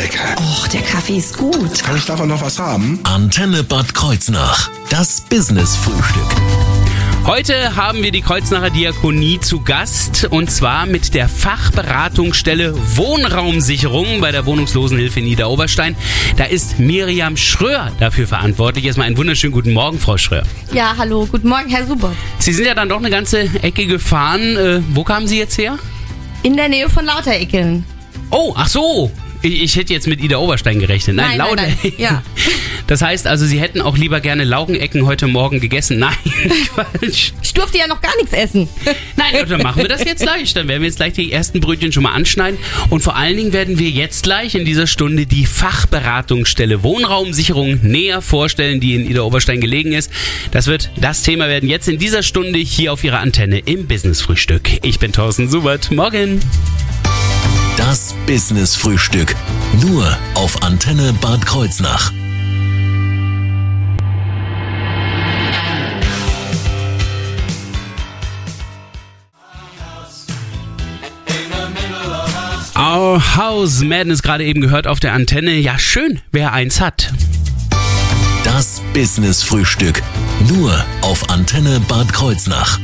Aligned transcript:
lecker. 0.00 0.34
Och, 0.38 0.68
der 0.68 0.80
Kaffee 0.80 1.18
ist 1.18 1.36
gut. 1.36 1.82
Kann 1.82 1.96
ich 1.96 2.06
davon 2.06 2.28
noch 2.28 2.40
was 2.40 2.58
haben? 2.58 3.00
Antenne 3.04 3.62
Bad 3.62 3.92
Kreuznach. 3.92 4.70
Das 4.88 5.20
Business-Frühstück. 5.20 6.24
Heute 7.26 7.76
haben 7.76 8.02
wir 8.02 8.10
die 8.10 8.22
Kreuznacher 8.22 8.70
Diakonie 8.70 9.38
zu 9.40 9.60
Gast 9.60 10.26
und 10.30 10.50
zwar 10.50 10.86
mit 10.86 11.12
der 11.12 11.28
Fachberatungsstelle 11.28 12.74
Wohnraumsicherung 12.96 14.22
bei 14.22 14.32
der 14.32 14.46
Wohnungslosenhilfe 14.46 15.20
in 15.20 15.26
Niederoberstein. 15.26 15.96
Da 16.38 16.44
ist 16.44 16.78
Miriam 16.78 17.36
Schröer 17.36 17.92
dafür 18.00 18.26
verantwortlich. 18.26 18.86
Erstmal 18.86 19.06
einen 19.06 19.18
wunderschönen 19.18 19.52
guten 19.52 19.74
Morgen, 19.74 19.98
Frau 19.98 20.16
Schröer. 20.16 20.44
Ja, 20.72 20.94
hallo, 20.96 21.28
guten 21.30 21.48
Morgen, 21.48 21.68
Herr 21.68 21.86
Super. 21.86 22.12
Sie 22.38 22.54
sind 22.54 22.64
ja 22.64 22.74
dann 22.74 22.88
doch 22.88 22.98
eine 22.98 23.10
ganze 23.10 23.40
Ecke 23.62 23.86
gefahren. 23.86 24.56
Äh, 24.56 24.80
wo 24.94 25.04
kamen 25.04 25.26
Sie 25.28 25.38
jetzt 25.38 25.58
her? 25.58 25.78
In 26.42 26.56
der 26.56 26.70
Nähe 26.70 26.88
von 26.88 27.04
Lautereckeln. 27.04 27.84
Oh, 28.30 28.54
ach 28.56 28.68
so. 28.68 29.10
Ich, 29.42 29.62
ich 29.62 29.76
hätte 29.76 29.92
jetzt 29.92 30.06
mit 30.06 30.22
Ida 30.22 30.38
Oberstein 30.38 30.78
gerechnet. 30.78 31.16
Nein, 31.16 31.38
Nein, 31.38 31.54
nein, 31.56 31.76
nein. 31.82 31.92
Ja. 31.98 32.22
Das 32.86 33.02
heißt 33.02 33.28
also, 33.28 33.46
Sie 33.46 33.60
hätten 33.60 33.80
auch 33.82 33.96
lieber 33.96 34.18
gerne 34.18 34.42
Laugenecken 34.42 35.06
heute 35.06 35.28
Morgen 35.28 35.60
gegessen. 35.60 36.00
Nein, 36.00 36.16
Quatsch. 36.74 37.30
Ich 37.40 37.54
durfte 37.54 37.78
ja 37.78 37.86
noch 37.86 38.00
gar 38.00 38.16
nichts 38.16 38.32
essen. 38.32 38.68
Nein, 39.14 39.46
dann 39.48 39.62
machen 39.62 39.82
wir 39.82 39.88
das 39.88 40.02
jetzt 40.04 40.22
gleich. 40.22 40.54
Dann 40.54 40.66
werden 40.66 40.82
wir 40.82 40.88
jetzt 40.88 40.96
gleich 40.96 41.12
die 41.12 41.30
ersten 41.30 41.60
Brötchen 41.60 41.92
schon 41.92 42.02
mal 42.02 42.14
anschneiden. 42.14 42.58
Und 42.88 43.02
vor 43.02 43.14
allen 43.14 43.36
Dingen 43.36 43.52
werden 43.52 43.78
wir 43.78 43.90
jetzt 43.90 44.24
gleich 44.24 44.56
in 44.56 44.64
dieser 44.64 44.88
Stunde 44.88 45.26
die 45.26 45.46
Fachberatungsstelle 45.46 46.82
Wohnraumsicherung 46.82 47.78
näher 47.82 48.22
vorstellen, 48.22 48.80
die 48.80 48.96
in 48.96 49.08
Ida 49.08 49.22
Oberstein 49.22 49.60
gelegen 49.60 49.92
ist. 49.92 50.10
Das 50.50 50.66
wird 50.66 50.90
das 50.96 51.22
Thema 51.22 51.46
werden 51.48 51.68
jetzt 51.68 51.86
in 51.86 51.98
dieser 51.98 52.24
Stunde 52.24 52.58
hier 52.58 52.92
auf 52.92 53.04
Ihrer 53.04 53.20
Antenne 53.20 53.60
im 53.60 53.86
Business-Frühstück. 53.86 54.68
Ich 54.82 54.98
bin 54.98 55.12
Thorsten 55.12 55.48
Subert. 55.48 55.92
Morgen. 55.92 56.40
Das 57.80 58.14
Business-Frühstück. 58.26 59.34
Nur 59.80 60.06
auf 60.34 60.62
Antenne 60.62 61.14
Bad 61.14 61.46
Kreuznach. 61.46 62.12
Our 72.76 73.36
House 73.36 73.82
Madness 73.82 74.22
gerade 74.22 74.44
eben 74.44 74.60
gehört 74.60 74.86
auf 74.86 75.00
der 75.00 75.14
Antenne. 75.14 75.54
Ja, 75.54 75.78
schön, 75.78 76.20
wer 76.32 76.52
eins 76.52 76.82
hat. 76.82 77.10
Das 78.44 78.82
Business-Frühstück. 78.92 80.02
Nur 80.50 80.84
auf 81.00 81.30
Antenne 81.30 81.80
Bad 81.88 82.12
Kreuznach. 82.12 82.78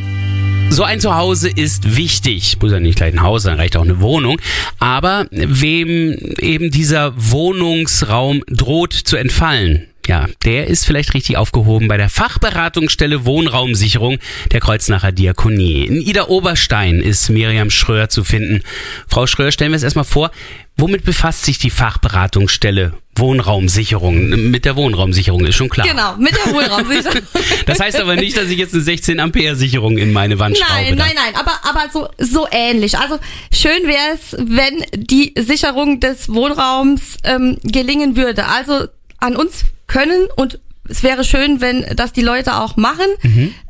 So 0.69 0.83
ein 0.83 1.01
Zuhause 1.01 1.49
ist 1.49 1.97
wichtig. 1.97 2.59
Muss 2.61 2.73
ja 2.73 2.81
nicht 2.81 2.97
gleich 2.97 3.15
ein 3.15 3.23
Haus 3.23 3.45
sein, 3.45 3.57
reicht 3.57 3.77
auch 3.77 3.83
eine 3.83 4.01
Wohnung. 4.01 4.41
Aber 4.79 5.27
wem 5.31 6.13
eben 6.39 6.71
dieser 6.71 7.15
Wohnungsraum 7.17 8.43
droht 8.49 8.93
zu 8.93 9.17
entfallen, 9.17 9.89
ja, 10.07 10.27
der 10.45 10.69
ist 10.69 10.85
vielleicht 10.85 11.15
richtig 11.15 11.37
aufgehoben 11.37 11.89
bei 11.89 11.97
der 11.97 12.09
Fachberatungsstelle 12.09 13.25
Wohnraumsicherung 13.25 14.19
der 14.53 14.61
Kreuznacher 14.61 15.13
Diakonie. 15.13 15.85
In 15.85 16.01
Ida 16.01 16.27
Oberstein 16.29 17.01
ist 17.01 17.29
Miriam 17.29 17.71
Schröer 17.71 18.09
zu 18.09 18.23
finden. 18.23 18.63
Frau 19.09 19.27
Schröer, 19.27 19.51
stellen 19.51 19.73
wir 19.73 19.77
es 19.77 19.83
erstmal 19.83 20.05
vor, 20.05 20.31
womit 20.77 21.05
befasst 21.05 21.45
sich 21.45 21.59
die 21.59 21.71
Fachberatungsstelle 21.71 22.93
Wohnraumsicherung? 23.15 24.51
Mit 24.51 24.65
der 24.65 24.77
Wohnraumsicherung 24.77 25.45
ist 25.47 25.55
schon 25.55 25.69
klar. 25.69 25.87
Genau, 25.87 26.17
mit 26.17 26.33
der 26.33 26.53
Wohnraumsicherung. 26.55 27.23
Das 27.67 27.81
heißt 27.81 28.01
aber 28.01 28.17
nicht, 28.17 28.37
dass 28.37 28.49
ich 28.49 28.59
jetzt 28.59 28.75
eine 28.75 28.83
16 28.83 29.21
Ampere 29.21 29.57
Sicherung 29.57 29.97
in 29.99 30.13
meine 30.13 30.39
Wand 30.39 30.59
schraube. 30.59 30.95
Nein, 30.95 30.97
nein, 30.97 31.13
nein, 31.15 31.35
aber, 31.35 31.53
aber 31.63 31.91
so, 31.91 32.09
so 32.19 32.47
ähnlich. 32.51 32.99
Also 32.99 33.19
schön 33.53 33.85
wäre 33.85 34.15
es, 34.15 34.37
wenn 34.39 34.85
die 34.95 35.33
Sicherung 35.39 36.01
des 36.01 36.29
Wohnraums 36.29 37.17
ähm, 37.25 37.59
gelingen 37.65 38.17
würde. 38.17 38.47
Also 38.47 38.87
an 39.19 39.37
uns 39.37 39.65
können 39.87 40.27
und 40.37 40.59
es 40.89 41.03
wäre 41.03 41.25
schön, 41.25 41.61
wenn 41.61 41.85
das 41.97 42.13
die 42.13 42.23
Leute 42.23 42.57
auch 42.57 42.77
machen, 42.77 43.07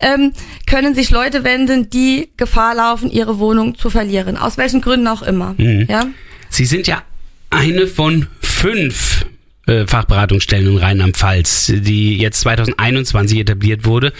ähm, 0.00 0.32
können 0.66 0.94
sich 0.94 1.10
Leute 1.10 1.44
wenden, 1.44 1.88
die 1.88 2.28
Gefahr 2.36 2.74
laufen, 2.74 3.10
ihre 3.10 3.38
Wohnung 3.38 3.78
zu 3.78 3.88
verlieren. 3.88 4.36
Aus 4.36 4.58
welchen 4.58 4.82
Gründen 4.82 5.06
auch 5.06 5.22
immer. 5.22 5.54
Ja? 5.88 6.08
Sie 6.50 6.64
sind 6.64 6.86
ja 6.86 7.02
eine 7.50 7.86
von 7.86 8.26
fünf 8.40 9.26
äh, 9.66 9.86
Fachberatungsstellen 9.86 10.68
in 10.68 10.78
Rheinland-Pfalz, 10.78 11.72
die 11.76 12.18
jetzt 12.18 12.40
2021 12.40 13.38
etabliert 13.40 13.84
wurde. 13.84 14.12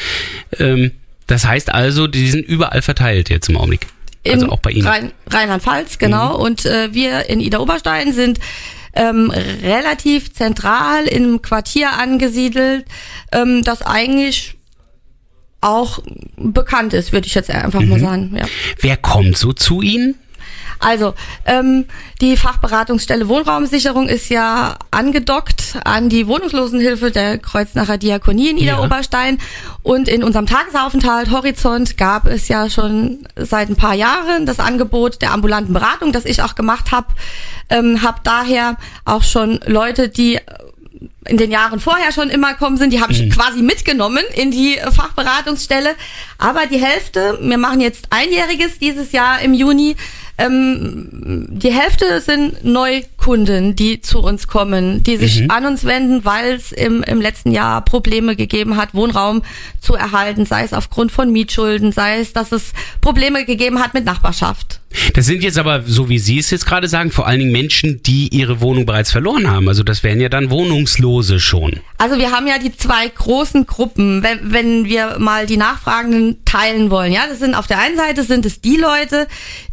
Ähm, 0.59 0.93
das 1.27 1.45
heißt 1.47 1.73
also, 1.73 2.07
die 2.07 2.29
sind 2.29 2.47
überall 2.47 2.83
verteilt 2.83 3.31
jetzt 3.31 3.49
im 3.49 3.57
Augenblick. 3.57 3.87
Also 4.29 4.49
auch 4.49 4.59
bei 4.59 4.71
Ihnen. 4.73 4.87
Rhein, 4.87 5.13
Rheinland-Pfalz, 5.29 5.99
genau. 5.99 6.37
Und 6.37 6.67
äh, 6.67 6.93
wir 6.93 7.29
in 7.31 7.41
Ida 7.41 7.59
Oberstein 7.59 8.13
sind 8.13 8.41
ähm, 8.95 9.31
relativ 9.63 10.33
zentral 10.35 11.09
einem 11.09 11.43
Quartier 11.43 11.93
angesiedelt, 11.93 12.87
ähm, 13.31 13.63
das 13.63 13.83
eigentlich 13.83 14.57
auch 15.61 16.01
bekannt 16.37 16.93
ist, 16.93 17.13
würde 17.13 17.27
ich 17.27 17.35
jetzt 17.35 17.51
einfach 17.51 17.81
Mhm. 17.81 17.89
mal 17.89 18.01
sagen. 18.01 18.37
Ja. 18.37 18.47
Wer 18.81 18.97
kommt 18.97 19.37
so 19.37 19.53
zu 19.53 19.83
Ihnen? 19.83 20.15
Also, 20.79 21.15
ähm, 21.45 21.87
die 22.21 22.37
Fachberatungsstelle 22.37 23.29
Wohnraumsicherung 23.29 24.09
ist 24.09 24.29
ja 24.29 24.77
angedockt 24.91 25.79
an 25.85 26.09
die 26.09 26.27
Wohnungslosenhilfe 26.27 27.11
der 27.11 27.39
Kreuznacher 27.39 27.99
Diakonie 27.99 28.51
in 28.51 28.59
Ida 28.59 28.77
Ja. 28.79 28.85
Oberstein. 28.85 29.39
Und 29.83 30.09
in 30.09 30.25
unserem 30.25 30.47
Tagesaufenthalt 30.47 31.31
Horizont 31.31 31.97
gab 31.97 32.27
es 32.27 32.49
ja 32.49 32.71
schon 32.71 33.27
seit 33.37 33.69
ein 33.69 33.77
paar 33.77 33.95
Jahren 33.95 34.47
das 34.47 34.61
Angebot 34.61 35.23
der 35.23 35.33
ambulanten 35.33 35.73
Beratung, 35.73 36.13
das 36.13 36.25
ich 36.25 36.43
auch 36.43 36.55
gemacht 36.55 36.93
habe. 36.93 37.09
Ähm, 37.69 38.03
habe 38.03 38.21
daher 38.23 38.77
auch 39.05 39.23
schon 39.23 39.61
Leute, 39.67 40.09
die 40.09 40.39
in 41.29 41.37
den 41.37 41.51
Jahren 41.51 41.81
vorher 41.81 42.13
schon 42.13 42.31
immer 42.31 42.53
gekommen 42.53 42.77
sind, 42.77 42.93
die 42.93 43.01
habe 43.01 43.13
ich 43.13 43.31
quasi 43.31 43.63
mitgenommen 43.63 44.23
in 44.35 44.51
die 44.51 44.79
äh, 44.79 44.91
Fachberatungsstelle. 44.91 45.95
Aber 46.39 46.67
die 46.67 46.79
Hälfte, 46.79 47.39
wir 47.41 47.59
machen 47.59 47.81
jetzt 47.81 48.07
einjähriges 48.11 48.79
dieses 48.79 49.13
Jahr 49.13 49.41
im 49.41 49.55
Juni, 49.55 49.97
ähm, 50.39 51.47
die 51.49 51.73
Hälfte 51.73 52.21
sind 52.21 52.65
Neukunden, 53.27 53.75
die 53.75 54.01
zu 54.01 54.21
uns 54.21 54.47
kommen, 54.47 55.03
die 55.03 55.17
sich 55.17 55.51
an 55.51 55.67
uns 55.67 55.85
wenden, 55.85 56.25
weil 56.25 56.55
es 56.55 56.71
im, 56.71 57.03
im 57.03 57.21
letzten 57.21 57.51
Jahr 57.51 57.85
Probleme 57.85 58.37
gegeben 58.37 58.77
hat, 58.77 58.95
Wohnraum 58.95 59.43
zu 59.81 59.95
erhalten, 59.95 60.47
sei 60.47 60.63
es 60.63 60.73
aufgrund 60.73 61.11
von 61.11 61.33
Mietschulden, 61.33 61.91
sei 61.91 62.21
es, 62.21 62.33
dass 62.33 62.53
es 62.53 62.73
Probleme 63.01 63.45
gegeben 63.45 63.81
hat 63.81 63.95
mit 63.95 64.05
Nachbarschaft. 64.05 64.81
Das 65.15 65.27
sind 65.27 65.43
jetzt 65.43 65.59
aber, 65.59 65.83
so 65.83 66.09
wie 66.09 66.19
Sie 66.19 66.39
es 66.39 66.51
jetzt 66.51 66.67
gerade 66.67 66.89
sagen, 66.89 67.11
vor 67.11 67.27
allen 67.27 67.41
Dingen 67.41 67.53
Menschen, 67.53 68.03
die 68.03 68.29
ihre 68.29 68.61
Wohnung 68.61 68.87
bereits 68.87 69.11
verloren 69.11 69.51
haben. 69.51 69.69
Also 69.69 69.83
das 69.83 70.03
wären 70.03 70.21
ja 70.21 70.29
dann 70.29 70.51
Wohnungslose 70.51 71.39
schon. 71.41 71.81
Also 71.99 72.19
wir 72.19 72.31
haben 72.31 72.47
ja 72.47 72.59
die 72.59 72.75
zwei 72.75 73.09
großen 73.09 73.67
Gruppen, 73.67 74.23
wenn, 74.23 74.53
wenn 74.53 74.85
wir 74.87 75.19
mal 75.19 75.47
die 75.47 75.57
Nachfragenden 75.57 76.45
teilen 76.45 76.91
wollen. 76.91 77.13
Ja, 77.13 77.27
das 77.29 77.41
sind 77.41 77.55
auf 77.55 77.67
der 77.67 77.79
einen 77.79 77.97
Seite 77.97 78.23
sind 78.23 78.47
es 78.47 78.61
die 78.61 78.77
Leute, 78.77 79.27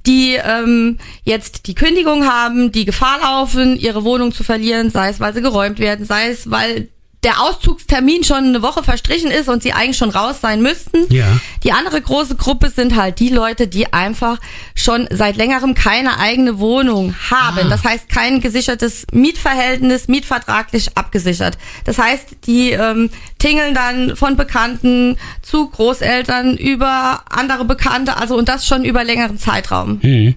die 0.05 0.35
ähm, 0.43 0.97
jetzt 1.23 1.67
die 1.67 1.75
Kündigung 1.75 2.25
haben, 2.25 2.71
die 2.71 2.85
Gefahr 2.85 3.19
laufen, 3.21 3.42
ihre 3.77 4.03
Wohnung 4.03 4.31
zu 4.31 4.43
verlieren, 4.43 4.89
sei 4.89 5.09
es, 5.09 5.19
weil 5.19 5.33
sie 5.33 5.41
geräumt 5.41 5.79
werden, 5.79 6.05
sei 6.05 6.29
es, 6.29 6.49
weil 6.49 6.89
der 7.23 7.41
Auszugstermin 7.41 8.23
schon 8.23 8.43
eine 8.43 8.61
Woche 8.61 8.83
verstrichen 8.83 9.31
ist 9.31 9.47
und 9.47 9.63
sie 9.63 9.73
eigentlich 9.73 9.97
schon 9.97 10.09
raus 10.09 10.41
sein 10.41 10.61
müssten. 10.61 11.11
Ja. 11.13 11.39
Die 11.63 11.71
andere 11.71 12.01
große 12.01 12.35
Gruppe 12.35 12.69
sind 12.69 12.95
halt 12.95 13.19
die 13.19 13.29
Leute, 13.29 13.67
die 13.67 13.93
einfach 13.93 14.39
schon 14.75 15.07
seit 15.09 15.37
längerem 15.37 15.73
keine 15.73 16.19
eigene 16.19 16.59
Wohnung 16.59 17.15
haben. 17.29 17.69
Das 17.69 17.83
heißt, 17.83 18.09
kein 18.09 18.41
gesichertes 18.41 19.05
Mietverhältnis, 19.11 20.07
mietvertraglich 20.07 20.97
abgesichert. 20.97 21.57
Das 21.85 21.97
heißt, 21.97 22.27
die 22.45 22.71
ähm, 22.71 23.09
tingeln 23.39 23.73
dann 23.73 24.15
von 24.15 24.35
Bekannten 24.35 25.17
zu 25.41 25.69
Großeltern 25.69 26.57
über 26.57 27.23
andere 27.29 27.65
Bekannte, 27.65 28.17
also 28.17 28.35
und 28.35 28.49
das 28.49 28.65
schon 28.65 28.83
über 28.83 29.03
längeren 29.03 29.37
Zeitraum. 29.37 30.01
Hm. 30.01 30.35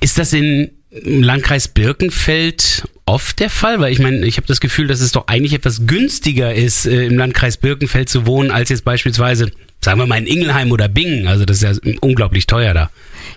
Ist 0.00 0.18
das 0.18 0.32
in 0.32 0.70
im 0.90 1.22
Landkreis 1.22 1.68
Birkenfeld 1.68 2.84
oft 3.06 3.38
der 3.40 3.50
Fall? 3.50 3.80
Weil 3.80 3.92
ich 3.92 3.98
meine, 3.98 4.26
ich 4.26 4.36
habe 4.36 4.46
das 4.46 4.60
Gefühl, 4.60 4.86
dass 4.86 5.00
es 5.00 5.12
doch 5.12 5.28
eigentlich 5.28 5.52
etwas 5.52 5.86
günstiger 5.86 6.54
ist, 6.54 6.86
äh, 6.86 7.06
im 7.06 7.16
Landkreis 7.16 7.56
Birkenfeld 7.56 8.08
zu 8.08 8.26
wohnen, 8.26 8.50
als 8.50 8.70
jetzt 8.70 8.84
beispielsweise, 8.84 9.50
sagen 9.80 9.98
wir 9.98 10.06
mal, 10.06 10.18
in 10.18 10.26
Ingelheim 10.26 10.72
oder 10.72 10.88
Bingen. 10.88 11.26
Also 11.26 11.44
das 11.44 11.62
ist 11.62 11.84
ja 11.84 11.92
unglaublich 12.00 12.46
teuer 12.46 12.74
da. 12.74 12.90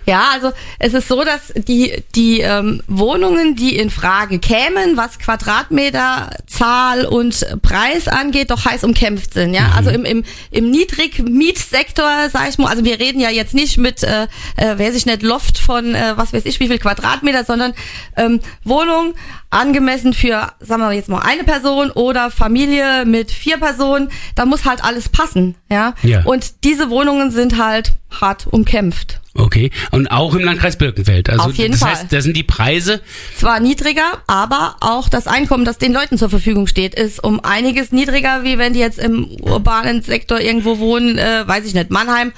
Ja, 0.06 0.28
also 0.32 0.52
es 0.78 0.94
ist 0.94 1.08
so, 1.08 1.24
dass 1.24 1.52
die, 1.54 2.02
die 2.14 2.40
ähm, 2.40 2.82
Wohnungen, 2.88 3.56
die 3.56 3.76
in 3.76 3.90
Frage 3.90 4.38
kämen, 4.38 4.96
was 4.96 5.18
Quadratmeterzahl 5.18 7.04
und 7.06 7.46
Preis 7.62 8.08
angeht, 8.08 8.50
doch 8.50 8.64
heiß 8.64 8.84
umkämpft 8.84 9.34
sind. 9.34 9.54
Ja, 9.54 9.72
also 9.76 9.90
im, 9.90 10.04
im, 10.04 10.24
im 10.50 10.70
Niedrigmietsektor, 10.70 12.28
sag 12.32 12.48
ich 12.48 12.58
mal, 12.58 12.68
also 12.68 12.84
wir 12.84 12.98
reden 12.98 13.20
ja 13.20 13.30
jetzt 13.30 13.54
nicht 13.54 13.78
mit, 13.78 14.02
äh, 14.02 14.26
äh, 14.56 14.78
weiß 14.78 14.94
ich 14.94 15.06
nicht, 15.06 15.22
Loft 15.22 15.58
von 15.58 15.94
äh, 15.94 16.12
was 16.16 16.32
weiß 16.32 16.44
ich 16.44 16.60
wie 16.60 16.68
viel 16.68 16.78
Quadratmeter, 16.78 17.44
sondern 17.44 17.74
ähm, 18.16 18.40
Wohnung 18.64 19.14
angemessen 19.50 20.12
für, 20.14 20.52
sagen 20.60 20.82
wir 20.82 20.92
jetzt 20.92 21.08
mal, 21.08 21.20
eine 21.20 21.44
Person 21.44 21.90
oder 21.90 22.30
Familie 22.30 23.04
mit 23.04 23.30
vier 23.30 23.56
Personen. 23.58 24.10
Da 24.34 24.46
muss 24.46 24.64
halt 24.64 24.82
alles 24.84 25.08
passen. 25.08 25.54
Ja, 25.70 25.94
Ja. 26.02 26.22
und 26.24 26.64
diese 26.64 26.90
Wohnungen 26.90 27.30
sind 27.30 27.58
halt 27.62 27.92
hart 28.20 28.46
umkämpft. 28.48 29.20
Okay. 29.36 29.70
Und 29.90 30.06
auch 30.08 30.34
im 30.34 30.44
Landkreis 30.44 30.76
Birkenfeld. 30.76 31.28
Also 31.28 31.46
Auf 31.46 31.54
jeden 31.54 31.72
das 31.72 31.80
Fall. 31.80 31.90
heißt, 31.90 32.12
da 32.12 32.20
sind 32.20 32.36
die 32.36 32.44
Preise. 32.44 33.00
Zwar 33.36 33.58
niedriger, 33.58 34.22
aber 34.28 34.76
auch 34.80 35.08
das 35.08 35.26
Einkommen, 35.26 35.64
das 35.64 35.78
den 35.78 35.92
Leuten 35.92 36.18
zur 36.18 36.30
Verfügung 36.30 36.68
steht, 36.68 36.94
ist 36.94 37.22
um 37.22 37.40
einiges 37.40 37.90
niedriger, 37.90 38.44
wie 38.44 38.58
wenn 38.58 38.74
die 38.74 38.78
jetzt 38.78 38.98
im 38.98 39.26
urbanen 39.42 40.02
Sektor 40.02 40.40
irgendwo 40.40 40.78
wohnen, 40.78 41.18
äh, 41.18 41.46
weiß 41.46 41.66
ich 41.66 41.74
nicht, 41.74 41.90
Mannheim. 41.90 42.32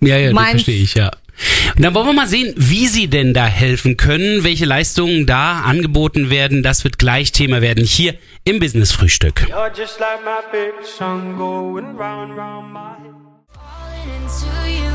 Ja, 0.00 0.16
ja, 0.16 0.32
das 0.32 0.50
verstehe 0.50 0.82
ich, 0.82 0.94
ja. 0.94 1.12
Und 1.76 1.84
dann 1.84 1.94
wollen 1.94 2.06
wir 2.06 2.12
mal 2.12 2.26
sehen, 2.26 2.52
wie 2.56 2.88
Sie 2.88 3.08
denn 3.08 3.32
da 3.32 3.46
helfen 3.46 3.96
können, 3.96 4.44
welche 4.44 4.64
Leistungen 4.64 5.26
da 5.26 5.60
angeboten 5.60 6.28
werden. 6.28 6.62
Das 6.62 6.84
wird 6.84 6.98
gleich 6.98 7.32
Thema 7.32 7.62
werden 7.62 7.84
hier 7.84 8.14
im 8.44 8.58
Business 8.58 8.92
Frühstück. 8.92 9.46
You're 9.48 9.70
just 9.76 9.98
like 10.00 10.24
my 10.24 10.42
favorite 10.50 10.86
song 10.86 11.36
going 11.38 11.96
round, 11.96 12.36
round 12.36 12.72
my 12.72 12.96
head. 13.02 14.91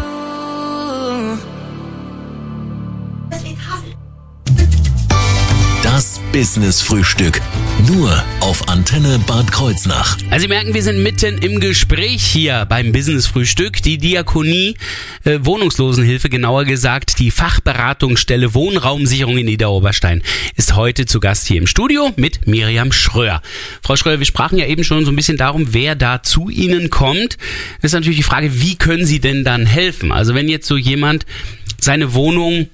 Das 5.98 6.22
Business 6.32 6.80
Frühstück. 6.80 7.42
Nur 7.88 8.24
auf 8.42 8.70
Antenne 8.70 9.18
Bad 9.26 9.52
Kreuznach. 9.52 10.16
Also 10.30 10.44
Sie 10.44 10.48
merken, 10.48 10.76
wir 10.76 10.84
sind 10.84 11.02
mitten 11.02 11.40
im 11.40 11.60
Gespräch 11.60 12.24
hier 12.24 12.68
beim 12.70 12.92
Business 12.92 13.26
Frühstück. 13.26 13.82
Die 13.82 13.98
Diakonie 13.98 14.78
äh, 15.24 15.40
Wohnungslosenhilfe, 15.42 16.30
genauer 16.30 16.66
gesagt 16.66 17.18
die 17.18 17.32
Fachberatungsstelle 17.32 18.54
Wohnraumsicherung 18.54 19.40
in 19.40 19.48
Niederoberstein, 19.48 20.22
ist 20.56 20.76
heute 20.76 21.08
zu 21.08 21.20
Gast 21.20 21.48
hier 21.48 21.58
im 21.58 21.66
Studio 21.66 22.14
mit 22.16 22.46
Miriam 22.46 22.92
Schröer. 22.92 23.42
Frau 23.82 23.96
Schröer, 23.96 24.20
wir 24.20 24.28
sprachen 24.28 24.60
ja 24.60 24.68
eben 24.68 24.84
schon 24.84 25.04
so 25.04 25.12
ein 25.12 25.16
bisschen 25.16 25.38
darum, 25.38 25.74
wer 25.74 25.96
da 25.96 26.22
zu 26.22 26.50
Ihnen 26.50 26.92
kommt. 26.92 27.38
Das 27.82 27.90
ist 27.90 27.94
natürlich 27.94 28.18
die 28.18 28.22
Frage, 28.24 28.62
wie 28.62 28.76
können 28.76 29.08
Sie 29.08 29.20
denn 29.20 29.44
dann 29.44 29.66
helfen? 29.66 30.12
Also 30.12 30.36
wenn 30.36 30.48
jetzt 30.48 30.68
so 30.68 30.78
jemand 30.78 31.26
seine 31.80 32.14
Wohnung 32.14 32.68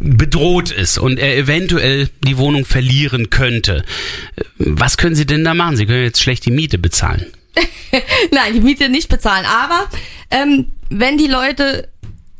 bedroht 0.00 0.70
ist 0.70 0.98
und 0.98 1.18
er 1.18 1.36
eventuell 1.36 2.08
die 2.26 2.38
Wohnung 2.38 2.64
verlieren 2.64 3.30
könnte. 3.30 3.84
Was 4.58 4.96
können 4.96 5.14
Sie 5.14 5.26
denn 5.26 5.44
da 5.44 5.54
machen? 5.54 5.76
Sie 5.76 5.86
können 5.86 6.02
jetzt 6.02 6.22
schlecht 6.22 6.46
die 6.46 6.50
Miete 6.50 6.78
bezahlen. 6.78 7.26
Nein, 8.30 8.54
die 8.54 8.60
Miete 8.60 8.88
nicht 8.88 9.08
bezahlen. 9.08 9.44
Aber 9.44 9.88
ähm, 10.30 10.72
wenn 10.88 11.18
die 11.18 11.26
Leute 11.26 11.88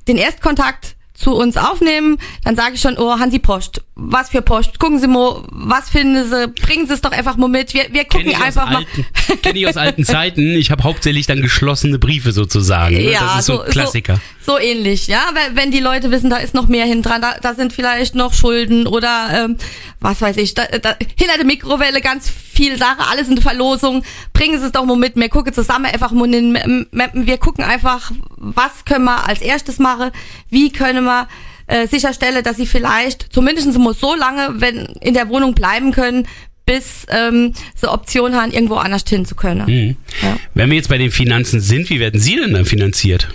den 0.08 0.16
Erstkontakt 0.16 0.96
zu 1.20 1.34
uns 1.34 1.56
aufnehmen, 1.56 2.16
dann 2.44 2.56
sage 2.56 2.74
ich 2.74 2.80
schon, 2.80 2.96
oh, 2.96 3.18
Hansi 3.18 3.38
Post, 3.38 3.82
was 3.94 4.30
für 4.30 4.40
Post, 4.40 4.78
gucken 4.78 4.98
Sie 4.98 5.06
mal, 5.06 5.42
was 5.50 5.90
finden 5.90 6.28
Sie, 6.28 6.48
bringen 6.48 6.86
Sie 6.86 6.94
es 6.94 7.02
doch 7.02 7.12
einfach 7.12 7.36
mal 7.36 7.48
mit, 7.48 7.74
wir, 7.74 7.88
wir 7.92 8.06
gucken 8.06 8.34
einfach 8.34 8.70
mal. 8.70 8.76
alten, 8.76 9.06
kenn 9.42 9.54
ich 9.54 9.66
aus 9.66 9.76
alten 9.76 10.04
Zeiten. 10.06 10.54
Ich 10.56 10.70
habe 10.70 10.82
hauptsächlich 10.82 11.26
dann 11.26 11.42
geschlossene 11.42 11.98
Briefe 11.98 12.32
sozusagen. 12.32 12.96
ne? 12.96 13.12
das 13.20 13.40
ist 13.40 13.46
so, 13.46 13.60
ein 13.60 13.70
Klassiker. 13.70 14.14
So, 14.14 14.20
so 14.44 14.58
ähnlich, 14.58 15.06
ja. 15.06 15.30
Wenn, 15.34 15.56
wenn 15.56 15.70
die 15.70 15.80
Leute 15.80 16.10
wissen, 16.10 16.30
da 16.30 16.36
ist 16.36 16.54
noch 16.54 16.66
mehr 16.66 16.86
hin 16.86 17.02
dran, 17.02 17.20
da, 17.20 17.36
da 17.40 17.54
sind 17.54 17.72
vielleicht 17.72 18.14
noch 18.14 18.32
Schulden 18.32 18.86
oder 18.86 19.28
ähm, 19.32 19.56
was 20.00 20.20
weiß 20.20 20.36
ich, 20.38 20.54
da, 20.54 20.64
da, 20.66 20.96
hinter 21.16 21.36
der 21.36 21.44
Mikrowelle 21.44 22.00
ganz 22.00 22.30
viel 22.30 22.76
Sache, 22.78 23.06
alles 23.10 23.28
in 23.28 23.36
der 23.36 23.42
Verlosung. 23.42 24.02
Bringen 24.32 24.58
Sie 24.58 24.66
es 24.66 24.72
doch 24.72 24.84
mal 24.84 24.96
mit, 24.96 25.16
wir 25.16 25.28
gucken 25.28 25.52
zusammen 25.52 25.86
einfach 25.86 26.12
mal 26.12 26.32
in 26.32 26.52
den 26.52 26.86
Mappen, 26.90 27.26
wir 27.26 27.38
gucken 27.38 27.64
einfach, 27.64 28.12
was 28.36 28.84
können 28.84 29.04
wir 29.04 29.28
als 29.28 29.40
erstes 29.40 29.78
machen, 29.78 30.10
wie 30.48 30.70
können 30.70 31.04
wir 31.04 31.28
äh, 31.66 31.86
sicherstellen, 31.86 32.42
dass 32.42 32.56
sie 32.56 32.66
vielleicht 32.66 33.32
zumindest 33.32 33.78
mal 33.78 33.94
so 33.94 34.14
lange, 34.14 34.60
wenn 34.60 34.86
in 35.00 35.14
der 35.14 35.28
Wohnung 35.28 35.54
bleiben 35.54 35.92
können, 35.92 36.26
bis 36.66 37.06
ähm, 37.10 37.52
sie 37.74 37.90
Option 37.90 38.34
haben, 38.34 38.52
irgendwo 38.52 38.76
anders 38.76 39.04
hin 39.08 39.24
zu 39.24 39.34
können. 39.34 39.66
Mhm. 39.66 39.96
Ja. 40.22 40.38
Wenn 40.54 40.70
wir 40.70 40.76
jetzt 40.76 40.88
bei 40.88 40.98
den 40.98 41.10
Finanzen 41.10 41.60
sind, 41.60 41.90
wie 41.90 42.00
werden 42.00 42.20
Sie 42.20 42.36
denn 42.36 42.52
dann 42.52 42.64
finanziert? 42.64 43.28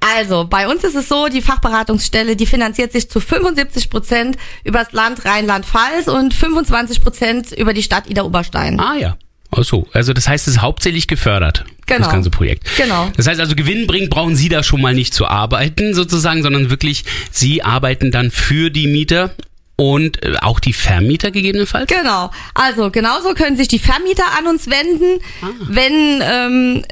Also, 0.00 0.46
bei 0.48 0.68
uns 0.68 0.84
ist 0.84 0.94
es 0.94 1.08
so, 1.08 1.28
die 1.28 1.42
Fachberatungsstelle, 1.42 2.36
die 2.36 2.46
finanziert 2.46 2.92
sich 2.92 3.10
zu 3.10 3.20
75 3.20 3.90
Prozent 3.90 4.36
über 4.64 4.80
das 4.80 4.92
Land 4.92 5.24
Rheinland-Pfalz 5.24 6.08
und 6.08 6.34
25 6.34 7.00
Prozent 7.02 7.52
über 7.52 7.72
die 7.74 7.82
Stadt 7.82 8.08
Ida-Oberstein. 8.08 8.78
Ah 8.80 8.94
ja. 8.98 9.16
Ach 9.52 9.62
so, 9.64 9.86
also 9.92 10.12
das 10.12 10.28
heißt, 10.28 10.48
es 10.48 10.54
ist 10.56 10.62
hauptsächlich 10.62 11.06
gefördert, 11.06 11.64
das 11.86 11.96
Genau. 11.98 12.10
ganze 12.10 12.30
Projekt. 12.30 12.66
Genau. 12.76 13.08
Das 13.16 13.26
heißt 13.26 13.40
also, 13.40 13.54
gewinnbringend 13.54 14.10
brauchen 14.10 14.34
Sie 14.36 14.48
da 14.48 14.62
schon 14.62 14.80
mal 14.82 14.92
nicht 14.92 15.14
zu 15.14 15.26
arbeiten 15.26 15.94
sozusagen, 15.94 16.42
sondern 16.42 16.68
wirklich, 16.68 17.04
Sie 17.30 17.62
arbeiten 17.62 18.10
dann 18.10 18.30
für 18.30 18.70
die 18.70 18.86
Mieter 18.88 19.30
und 19.76 20.22
äh, 20.24 20.36
auch 20.40 20.58
die 20.58 20.72
Vermieter 20.72 21.30
gegebenenfalls? 21.30 21.86
Genau. 21.86 22.30
Also 22.54 22.90
genauso 22.90 23.34
können 23.34 23.56
sich 23.56 23.68
die 23.68 23.78
Vermieter 23.78 24.24
an 24.38 24.46
uns 24.46 24.68
wenden, 24.68 25.20
wenn 25.68 26.22
ähm, 26.22 26.84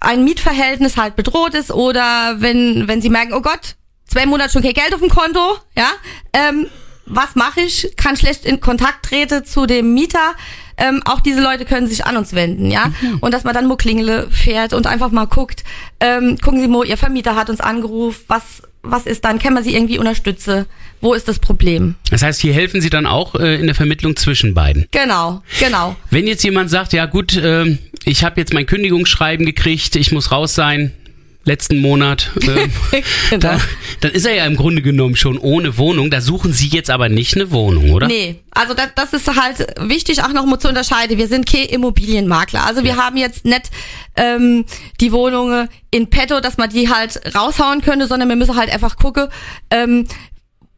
ein 0.00 0.24
Mietverhältnis 0.24 0.96
halt 0.96 1.16
bedroht 1.16 1.54
ist 1.54 1.70
oder 1.70 2.36
wenn 2.40 2.88
wenn 2.88 3.00
sie 3.00 3.10
merken, 3.10 3.32
oh 3.32 3.42
Gott, 3.42 3.76
zwei 4.06 4.26
Monate 4.26 4.52
schon 4.52 4.62
kein 4.62 4.74
Geld 4.74 4.94
auf 4.94 5.00
dem 5.00 5.08
Konto, 5.08 5.58
ja. 5.76 5.90
Ähm, 6.32 6.66
was 7.06 7.34
mache 7.34 7.62
ich? 7.62 7.94
Kann 7.96 8.16
schlecht 8.16 8.44
in 8.44 8.60
Kontakt 8.60 9.06
treten 9.06 9.44
zu 9.44 9.66
dem 9.66 9.92
Mieter. 9.92 10.34
Ähm, 10.76 11.02
auch 11.04 11.20
diese 11.20 11.42
Leute 11.42 11.64
können 11.64 11.86
sich 11.86 12.06
an 12.06 12.16
uns 12.16 12.32
wenden, 12.32 12.70
ja. 12.70 12.92
Und 13.20 13.34
dass 13.34 13.44
man 13.44 13.54
dann 13.54 13.66
mal 13.66 13.76
Klingele 13.76 14.28
fährt 14.30 14.72
und 14.72 14.86
einfach 14.86 15.10
mal 15.10 15.26
guckt, 15.26 15.64
ähm, 16.00 16.38
gucken 16.38 16.60
Sie 16.60 16.68
mal, 16.68 16.86
Ihr 16.86 16.96
Vermieter 16.96 17.36
hat 17.36 17.50
uns 17.50 17.60
angerufen, 17.60 18.24
was 18.28 18.62
was 18.82 19.06
ist 19.06 19.24
dann? 19.24 19.38
Kann 19.38 19.54
man 19.54 19.62
sie 19.64 19.74
irgendwie 19.74 19.98
unterstützen? 19.98 20.66
Wo 21.00 21.14
ist 21.14 21.28
das 21.28 21.38
Problem? 21.38 21.94
Das 22.10 22.22
heißt, 22.22 22.40
hier 22.40 22.52
helfen 22.52 22.80
Sie 22.80 22.90
dann 22.90 23.06
auch 23.06 23.34
äh, 23.34 23.56
in 23.56 23.66
der 23.66 23.74
Vermittlung 23.74 24.16
zwischen 24.16 24.54
beiden. 24.54 24.86
Genau, 24.90 25.42
genau. 25.58 25.96
Wenn 26.10 26.26
jetzt 26.26 26.44
jemand 26.44 26.70
sagt, 26.70 26.92
ja 26.92 27.06
gut, 27.06 27.40
ähm, 27.42 27.78
ich 28.04 28.24
habe 28.24 28.40
jetzt 28.40 28.52
mein 28.54 28.66
Kündigungsschreiben 28.66 29.46
gekriegt, 29.46 29.96
ich 29.96 30.12
muss 30.12 30.30
raus 30.30 30.54
sein, 30.54 30.92
letzten 31.44 31.78
Monat, 31.78 32.30
ähm, 32.42 32.70
Genau. 33.30 33.40
da, 33.40 33.60
dann 34.02 34.12
ist 34.12 34.26
er 34.26 34.34
ja 34.34 34.46
im 34.46 34.56
Grunde 34.56 34.82
genommen 34.82 35.14
schon 35.14 35.38
ohne 35.38 35.78
Wohnung. 35.78 36.10
Da 36.10 36.20
suchen 36.20 36.52
Sie 36.52 36.66
jetzt 36.66 36.90
aber 36.90 37.08
nicht 37.08 37.36
eine 37.36 37.52
Wohnung, 37.52 37.92
oder? 37.92 38.08
Nee, 38.08 38.40
also 38.50 38.74
das, 38.74 38.88
das 38.96 39.12
ist 39.12 39.40
halt 39.40 39.64
wichtig 39.80 40.22
auch 40.22 40.32
noch 40.32 40.44
mal 40.44 40.58
zu 40.58 40.68
unterscheiden. 40.68 41.18
Wir 41.18 41.28
sind 41.28 41.46
kein 41.46 41.66
Immobilienmakler. 41.66 42.66
Also 42.66 42.82
wir 42.82 42.96
haben 42.96 43.16
jetzt 43.16 43.44
nicht 43.44 43.70
ähm, 44.16 44.64
die 45.00 45.12
Wohnungen 45.12 45.68
in 45.92 46.10
petto, 46.10 46.40
dass 46.40 46.56
man 46.58 46.70
die 46.70 46.88
halt 46.88 47.20
raushauen 47.32 47.80
könnte, 47.80 48.08
sondern 48.08 48.28
wir 48.28 48.36
müssen 48.36 48.56
halt 48.56 48.70
einfach 48.70 48.96
gucken, 48.96 49.28
ähm, 49.70 50.08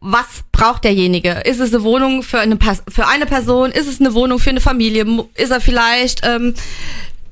was 0.00 0.44
braucht 0.52 0.84
derjenige? 0.84 1.30
Ist 1.46 1.60
es 1.60 1.72
eine 1.72 1.82
Wohnung 1.82 2.22
für 2.22 2.40
eine, 2.40 2.58
für 2.88 3.08
eine 3.08 3.24
Person? 3.24 3.70
Ist 3.70 3.88
es 3.88 4.00
eine 4.00 4.12
Wohnung 4.12 4.38
für 4.38 4.50
eine 4.50 4.60
Familie? 4.60 5.06
Ist 5.34 5.50
er 5.50 5.62
vielleicht 5.62 6.20
ähm, 6.24 6.52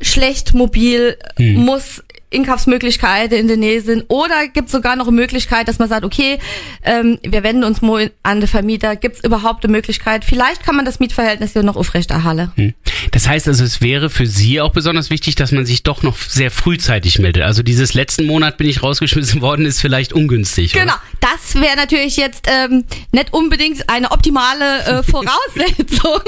schlecht 0.01 0.55
mobil? 0.55 1.19
Muss 1.39 2.03
Inkaufsmöglichkeiten 2.33 3.37
in 3.37 3.49
der 3.49 3.57
Nähe 3.57 3.81
sind? 3.81 4.05
Oder 4.09 4.49
gibt 4.49 4.67
es 4.67 4.73
sogar 4.73 4.97
noch 4.97 5.09
eine 5.09 5.17
Möglichkeit, 5.17 5.69
dass 5.69 5.79
man 5.79 5.89
sagt, 5.89 6.05
okay, 6.05 6.39
ähm, 6.85 7.19
wir 7.23 7.43
wenden 7.43 7.65
uns 7.65 7.83
mal 7.83 8.11
an 8.23 8.41
den 8.41 8.49
Vermieter. 8.49 8.97
Gibt 8.97 9.17
es 9.17 9.25
überhaupt 9.25 9.65
eine 9.65 9.73
Möglichkeit? 9.73 10.25
Vielleicht 10.25 10.63
kann 10.63 10.77
man 10.77 10.85
das 10.85 11.01
Mietverhältnis 11.01 11.53
hier 11.53 11.63
noch 11.63 11.77
aufrechterhalten. 11.77 12.53
Hm. 12.55 12.75
Das 13.11 13.29
heißt 13.29 13.49
also, 13.49 13.65
es 13.65 13.81
wäre 13.81 14.11
für 14.11 14.27
Sie 14.27 14.61
auch 14.61 14.73
besonders 14.73 15.11
wichtig, 15.11 15.35
dass 15.35 15.53
man 15.53 15.67
sich 15.67 15.83
doch 15.83 16.03
noch 16.03 16.17
sehr 16.17 16.51
frühzeitig 16.51 17.19
meldet. 17.19 17.43
Also 17.43 17.63
dieses 17.63 17.95
letzten 17.95 18.27
Monat 18.27 18.57
bin 18.57 18.69
ich 18.69 18.83
rausgeschmissen 18.83 19.41
worden, 19.41 19.67
ist 19.67 19.81
vielleicht 19.81 20.13
ungünstig. 20.13 20.73
Genau, 20.73 20.95
das 21.21 21.61
wäre 21.61 21.77
natürlich 21.77 22.17
jetzt 22.17 22.49
ähm, 22.49 22.85
nicht 23.13 23.33
unbedingt 23.33 23.89
eine 23.89 24.11
optimale 24.11 24.85
äh, 24.85 25.03
Voraussetzung, 25.13 26.21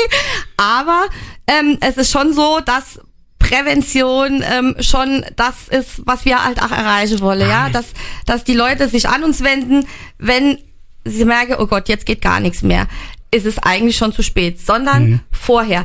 aber 0.57 1.07
ähm, 1.47 1.79
es 1.81 1.97
ist 1.97 2.11
schon 2.11 2.33
so, 2.33 2.61
dass 2.65 3.01
Prävention 3.45 4.43
ähm, 4.43 4.75
schon 4.81 5.25
das 5.37 5.69
ist, 5.69 6.03
was 6.07 6.25
wir 6.25 6.45
halt 6.45 6.63
auch 6.63 6.71
erreichen 6.71 7.21
wollen, 7.21 7.49
ja, 7.49 7.69
dass, 7.69 7.87
dass 8.27 8.45
die 8.45 8.55
Leute 8.55 8.89
sich 8.89 9.09
an 9.09 9.23
uns 9.23 9.43
wenden, 9.43 9.87
wenn 10.19 10.59
sie 11.05 11.25
merken, 11.25 11.57
oh 11.59 11.67
Gott, 11.67 11.89
jetzt 11.89 12.07
geht 12.07 12.23
gar 12.23 12.41
nichts 12.41 12.63
mehr, 12.63 12.89
ist 13.31 13.45
es 13.45 13.59
eigentlich 13.59 13.97
schon 13.97 14.13
zu 14.13 14.23
spät, 14.23 14.61
sondern 14.61 15.21
vorher. 15.31 15.85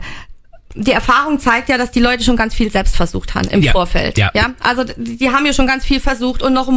Die 0.75 0.91
Erfahrung 0.91 1.39
zeigt 1.39 1.67
ja, 1.69 1.77
dass 1.79 1.89
die 1.89 1.99
Leute 1.99 2.23
schon 2.23 2.35
ganz 2.35 2.53
viel 2.53 2.71
selbst 2.71 2.95
versucht 2.95 3.33
haben 3.33 3.47
im 3.49 3.63
Ja, 3.63 3.71
Vorfeld. 3.71 4.17
ja. 4.19 4.29
ja, 4.35 4.51
also 4.59 4.83
die, 4.97 5.29
haben 5.31 5.45
ja 5.45 5.53
schon 5.53 5.65
ganz 5.65 5.83
viel 5.83 5.99
versucht 5.99 6.43
und 6.43 6.53
noch 6.53 6.69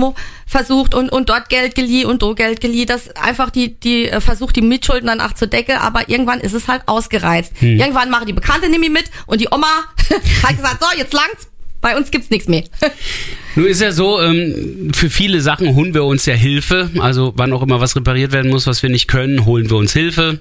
versucht 0.46 0.94
und, 0.94 1.10
und 1.10 1.28
dort 1.28 1.50
Geld 1.50 1.74
geliehen 1.74 2.06
und 2.06 2.22
do 2.22 2.34
Geld 2.34 2.60
geliehen. 2.62 2.86
Das 2.86 3.14
einfach 3.16 3.50
die, 3.50 3.78
die 3.78 4.08
äh, 4.08 4.20
versucht, 4.20 4.56
die 4.56 4.62
Mitschulden 4.62 5.06
dann 5.08 5.20
auch 5.20 5.34
zu 5.34 5.46
decken, 5.46 5.76
aber 5.76 6.08
irgendwann 6.08 6.40
ist 6.40 6.54
es 6.54 6.68
halt 6.68 6.82
ausgereizt. 6.86 7.52
Hm. 7.58 7.78
Irgendwann 7.78 8.08
machen 8.08 8.26
die 8.26 8.32
Bekannte 8.32 8.70
nämlich 8.70 8.90
mit 8.90 9.04
und 9.26 9.40
die 9.42 9.48
Oma 9.50 9.66
hat 10.42 10.56
gesagt, 10.56 10.82
so, 10.82 10.86
jetzt 10.98 11.12
langt's, 11.12 11.48
bei 11.82 11.96
uns 11.96 12.10
gibt's 12.10 12.30
nichts 12.30 12.48
mehr. 12.48 12.62
Nun 13.56 13.66
ist 13.66 13.82
ja 13.82 13.92
so, 13.92 14.22
ähm, 14.22 14.92
für 14.94 15.10
viele 15.10 15.42
Sachen 15.42 15.74
holen 15.74 15.92
wir 15.92 16.04
uns 16.04 16.24
ja 16.24 16.32
Hilfe. 16.32 16.88
Also 16.98 17.34
wann 17.36 17.52
auch 17.52 17.60
immer 17.60 17.80
was 17.80 17.94
repariert 17.96 18.32
werden 18.32 18.50
muss, 18.50 18.66
was 18.66 18.82
wir 18.82 18.88
nicht 18.88 19.08
können, 19.08 19.44
holen 19.44 19.68
wir 19.68 19.76
uns 19.76 19.92
Hilfe. 19.92 20.40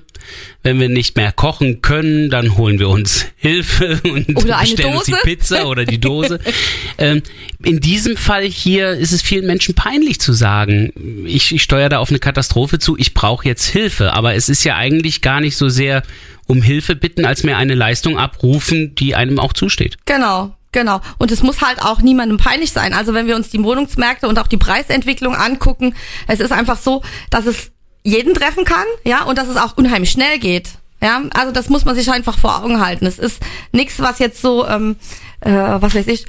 Wenn 0.62 0.80
wir 0.80 0.88
nicht 0.88 1.18
mehr 1.18 1.32
kochen 1.32 1.82
können, 1.82 2.30
dann 2.30 2.56
holen 2.58 2.78
wir 2.80 2.88
uns 2.88 3.26
Hilfe 3.36 4.00
und 4.04 4.28
bestellen 4.28 4.94
uns 4.94 5.06
die. 5.06 5.16
Pizza 5.24 5.68
oder 5.68 5.84
die 5.84 6.00
Dose. 6.00 6.40
ähm, 7.00 7.24
in 7.64 7.82
diesem 7.82 8.16
Fall 8.16 8.44
hier 8.44 8.92
ist 8.92 9.12
es 9.12 9.24
vielen 9.24 9.48
Menschen 9.48 9.74
peinlich 9.74 10.22
zu 10.22 10.32
sagen, 10.32 10.94
ich, 11.26 11.54
ich 11.54 11.64
steuere 11.64 11.90
da 11.90 11.98
auf 11.98 12.10
eine 12.10 12.20
Katastrophe 12.20 12.78
zu, 12.78 12.96
ich 12.98 13.16
brauche 13.16 13.48
jetzt 13.48 13.66
Hilfe. 13.66 14.14
Aber 14.14 14.36
es 14.36 14.48
ist 14.48 14.64
ja 14.64 14.76
eigentlich 14.76 15.22
gar 15.22 15.42
nicht 15.42 15.58
so 15.58 15.70
sehr 15.70 16.04
um 16.46 16.62
Hilfe 16.62 16.96
bitten, 16.96 17.26
als 17.26 17.44
mehr 17.44 17.58
eine 17.58 17.76
Leistung 17.76 18.18
abrufen, 18.18 18.94
die 18.96 19.16
einem 19.16 19.40
auch 19.40 19.54
zusteht. 19.54 19.98
Genau, 20.06 20.56
Genau. 20.72 21.02
Und 21.18 21.32
es 21.32 21.44
muss 21.44 21.62
halt 21.62 21.82
auch 21.82 22.02
niemandem 22.02 22.38
peinlich 22.38 22.72
sein. 22.72 22.94
Also 22.94 23.14
wenn 23.14 23.28
wir 23.28 23.36
uns 23.36 23.50
die 23.50 23.62
Wohnungsmärkte 23.64 24.28
und 24.28 24.40
auch 24.40 24.48
die 24.48 24.58
Preisentwicklung 24.58 25.36
angucken, 25.36 25.96
es 26.28 26.40
ist 26.40 26.52
einfach 26.52 26.78
so, 26.78 27.02
dass 27.30 27.46
es 27.46 27.72
jeden 28.04 28.34
treffen 28.34 28.66
kann, 28.66 28.86
ja, 29.04 29.24
und 29.24 29.38
dass 29.38 29.48
es 29.48 29.58
auch 29.58 29.78
unheimlich 29.78 30.12
schnell 30.12 30.40
geht. 30.40 30.70
Ja, 31.04 31.22
also 31.34 31.52
das 31.52 31.70
muss 31.70 31.86
man 31.86 31.96
sich 31.96 32.12
einfach 32.12 32.38
vor 32.38 32.64
Augen 32.64 32.80
halten. 32.80 33.06
Es 33.06 33.20
ist 33.20 33.42
nichts, 33.72 34.00
was 34.00 34.20
jetzt 34.20 34.42
so, 34.42 34.68
ähm, 34.68 34.96
äh, 35.42 35.52
was 35.52 35.96
weiß 35.96 36.08
ich, 36.08 36.26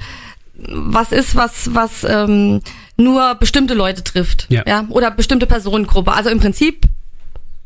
was 0.55 1.11
ist, 1.11 1.35
was, 1.35 1.73
was 1.73 2.03
ähm, 2.03 2.61
nur 2.97 3.35
bestimmte 3.35 3.73
Leute 3.73 4.03
trifft. 4.03 4.47
Ja. 4.49 4.63
ja. 4.65 4.85
Oder 4.89 5.11
bestimmte 5.11 5.45
Personengruppe. 5.45 6.11
Also 6.11 6.29
im 6.29 6.39
Prinzip 6.39 6.87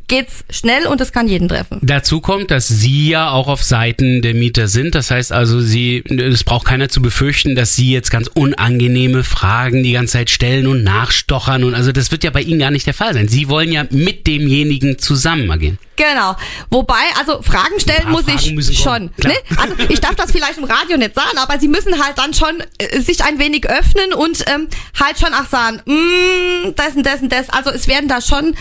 geht's 0.08 0.46
schnell 0.50 0.88
und 0.88 1.02
es 1.02 1.12
kann 1.12 1.28
jeden 1.28 1.50
treffen. 1.50 1.80
Dazu 1.82 2.22
kommt, 2.22 2.52
dass 2.52 2.68
Sie 2.68 3.10
ja 3.10 3.30
auch 3.32 3.48
auf 3.48 3.64
Seiten 3.64 4.22
der 4.22 4.34
Mieter 4.34 4.68
sind. 4.68 4.96
Das 4.96 5.12
heißt 5.12 5.32
also, 5.32 5.60
Sie, 5.60 6.04
es 6.08 6.44
braucht 6.44 6.66
keiner 6.66 6.90
zu 6.90 7.02
befürchten, 7.02 7.56
dass 7.56 7.76
Sie 7.76 7.92
jetzt 7.92 8.10
ganz 8.10 8.30
unangenehme 8.34 9.24
Fragen 9.24 9.84
die 9.84 9.92
ganze 9.92 10.14
Zeit 10.14 10.30
stellen 10.30 10.68
und 10.68 10.84
nachstochern. 10.84 11.64
Und 11.64 11.76
also 11.76 11.92
das 11.92 12.12
wird 12.12 12.24
ja 12.24 12.32
bei 12.32 12.42
Ihnen 12.42 12.60
gar 12.60 12.72
nicht 12.72 12.88
der 12.88 12.94
Fall 12.94 13.14
sein. 13.14 13.28
Sie 13.28 13.50
wollen 13.50 13.72
ja 13.72 13.86
mit 13.90 14.28
demjenigen 14.28 14.98
zusammen 14.98 15.50
agieren. 15.52 15.78
Genau. 15.98 16.36
Wobei, 16.70 16.94
also 17.20 17.42
Fragen 17.42 17.80
stellen 17.80 18.12
muss 18.12 18.26
Fragen 18.26 18.60
ich 18.60 18.80
schon. 18.80 19.10
Ne? 19.18 19.34
Also 19.58 19.74
ich 19.90 20.00
darf 20.00 20.16
das 20.16 20.32
vielleicht 20.32 20.60
im 20.60 20.66
Radio 20.66 20.96
nicht 20.96 21.16
sagen, 21.16 21.38
aber 21.38 21.60
sie 21.60 21.68
müssen 21.68 22.02
halt 22.04 22.20
dann 22.20 22.36
schon 22.36 22.64
äh, 22.78 23.02
sich 23.02 23.24
ein 23.24 23.40
wenig 23.40 23.68
öffnen 23.68 24.14
und 24.14 24.46
ähm, 24.48 24.68
halt 25.00 25.20
schon 25.20 25.34
auch 25.34 25.48
sagen, 25.50 25.82
mm, 25.86 26.76
das 26.76 26.96
und 26.96 27.04
das 27.04 27.22
und 27.22 27.32
das. 27.32 27.50
Also 27.50 27.72
es 27.72 27.88
werden 27.88 28.08
da 28.08 28.22
schon 28.22 28.54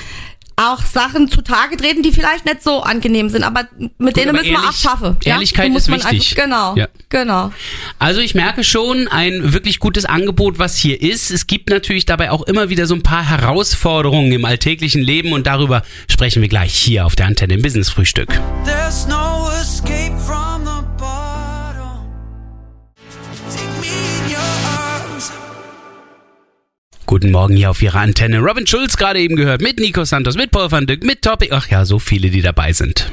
auch 0.58 0.80
Sachen 0.84 1.30
zutage 1.30 1.76
treten, 1.76 2.02
die 2.02 2.12
vielleicht 2.12 2.46
nicht 2.46 2.62
so 2.62 2.80
angenehm 2.82 3.28
sind, 3.28 3.44
aber 3.44 3.68
mit 3.98 4.16
denen 4.16 4.30
aber 4.30 4.38
müssen 4.38 4.50
wir 4.52 4.58
auch 4.58 4.64
ehrlich- 4.64 4.78
schaffen. 4.78 5.16
Ehrlichkeit 5.24 5.66
Die 5.66 5.70
muss 5.70 5.82
ist 5.82 5.88
man 5.88 5.98
wichtig. 6.02 6.30
Einfach, 6.38 6.44
genau, 6.44 6.76
Ja. 6.76 6.88
genau. 7.10 7.52
Also 7.98 8.20
ich 8.22 8.34
merke 8.34 8.64
schon 8.64 9.06
ein 9.08 9.52
wirklich 9.52 9.80
gutes 9.80 10.06
Angebot, 10.06 10.58
was 10.58 10.76
hier 10.78 11.02
ist. 11.02 11.30
Es 11.30 11.46
gibt 11.46 11.68
natürlich 11.68 12.06
dabei 12.06 12.30
auch 12.30 12.42
immer 12.42 12.70
wieder 12.70 12.86
so 12.86 12.94
ein 12.94 13.02
paar 13.02 13.28
Herausforderungen 13.28 14.32
im 14.32 14.44
alltäglichen 14.46 15.02
Leben 15.02 15.32
und 15.34 15.46
darüber 15.46 15.82
sprechen 16.10 16.40
wir 16.40 16.48
gleich 16.48 16.72
hier 16.74 17.04
auf 17.04 17.16
der 17.16 17.26
Antenne 17.26 17.54
im 17.54 17.62
Business 17.62 17.90
Frühstück. 17.90 18.28
There's 18.64 19.06
no 19.06 19.48
escape 19.60 20.16
from 20.26 20.45
Guten 27.16 27.30
Morgen 27.30 27.56
hier 27.56 27.70
auf 27.70 27.80
Ihrer 27.80 28.00
Antenne. 28.00 28.40
Robin 28.40 28.66
Schulz 28.66 28.98
gerade 28.98 29.18
eben 29.20 29.36
gehört 29.36 29.62
mit 29.62 29.80
Nico 29.80 30.04
Santos, 30.04 30.36
mit 30.36 30.50
Paul 30.50 30.70
van 30.70 30.86
Dyck, 30.86 31.02
mit 31.02 31.22
Topic. 31.22 31.50
Ach 31.50 31.66
ja, 31.70 31.86
so 31.86 31.98
viele, 31.98 32.28
die 32.28 32.42
dabei 32.42 32.74
sind. 32.74 33.10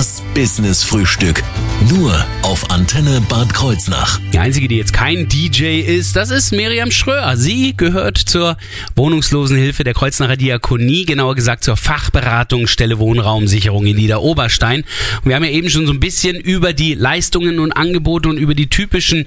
Das 0.00 0.22
Business 0.34 0.82
Frühstück. 0.82 1.42
Nur 1.90 2.24
auf 2.40 2.70
Antenne 2.70 3.20
Bad 3.28 3.52
Kreuznach. 3.52 4.18
Die 4.32 4.38
einzige, 4.38 4.66
die 4.66 4.78
jetzt 4.78 4.94
kein 4.94 5.28
DJ 5.28 5.80
ist, 5.80 6.16
das 6.16 6.30
ist 6.30 6.52
Miriam 6.52 6.90
Schröer. 6.90 7.36
Sie 7.36 7.76
gehört 7.76 8.16
zur 8.16 8.56
Wohnungslosenhilfe 8.96 9.84
der 9.84 9.92
Kreuznacher 9.92 10.38
Diakonie, 10.38 11.04
genauer 11.04 11.34
gesagt 11.34 11.64
zur 11.64 11.76
Fachberatungsstelle 11.76 12.98
Wohnraumsicherung 12.98 13.84
in 13.84 13.96
Niederoberstein. 13.96 14.84
Und 15.22 15.28
wir 15.28 15.36
haben 15.36 15.44
ja 15.44 15.50
eben 15.50 15.68
schon 15.68 15.86
so 15.86 15.92
ein 15.92 16.00
bisschen 16.00 16.36
über 16.36 16.72
die 16.72 16.94
Leistungen 16.94 17.58
und 17.58 17.72
Angebote 17.72 18.30
und 18.30 18.38
über 18.38 18.54
die 18.54 18.70
typischen, 18.70 19.26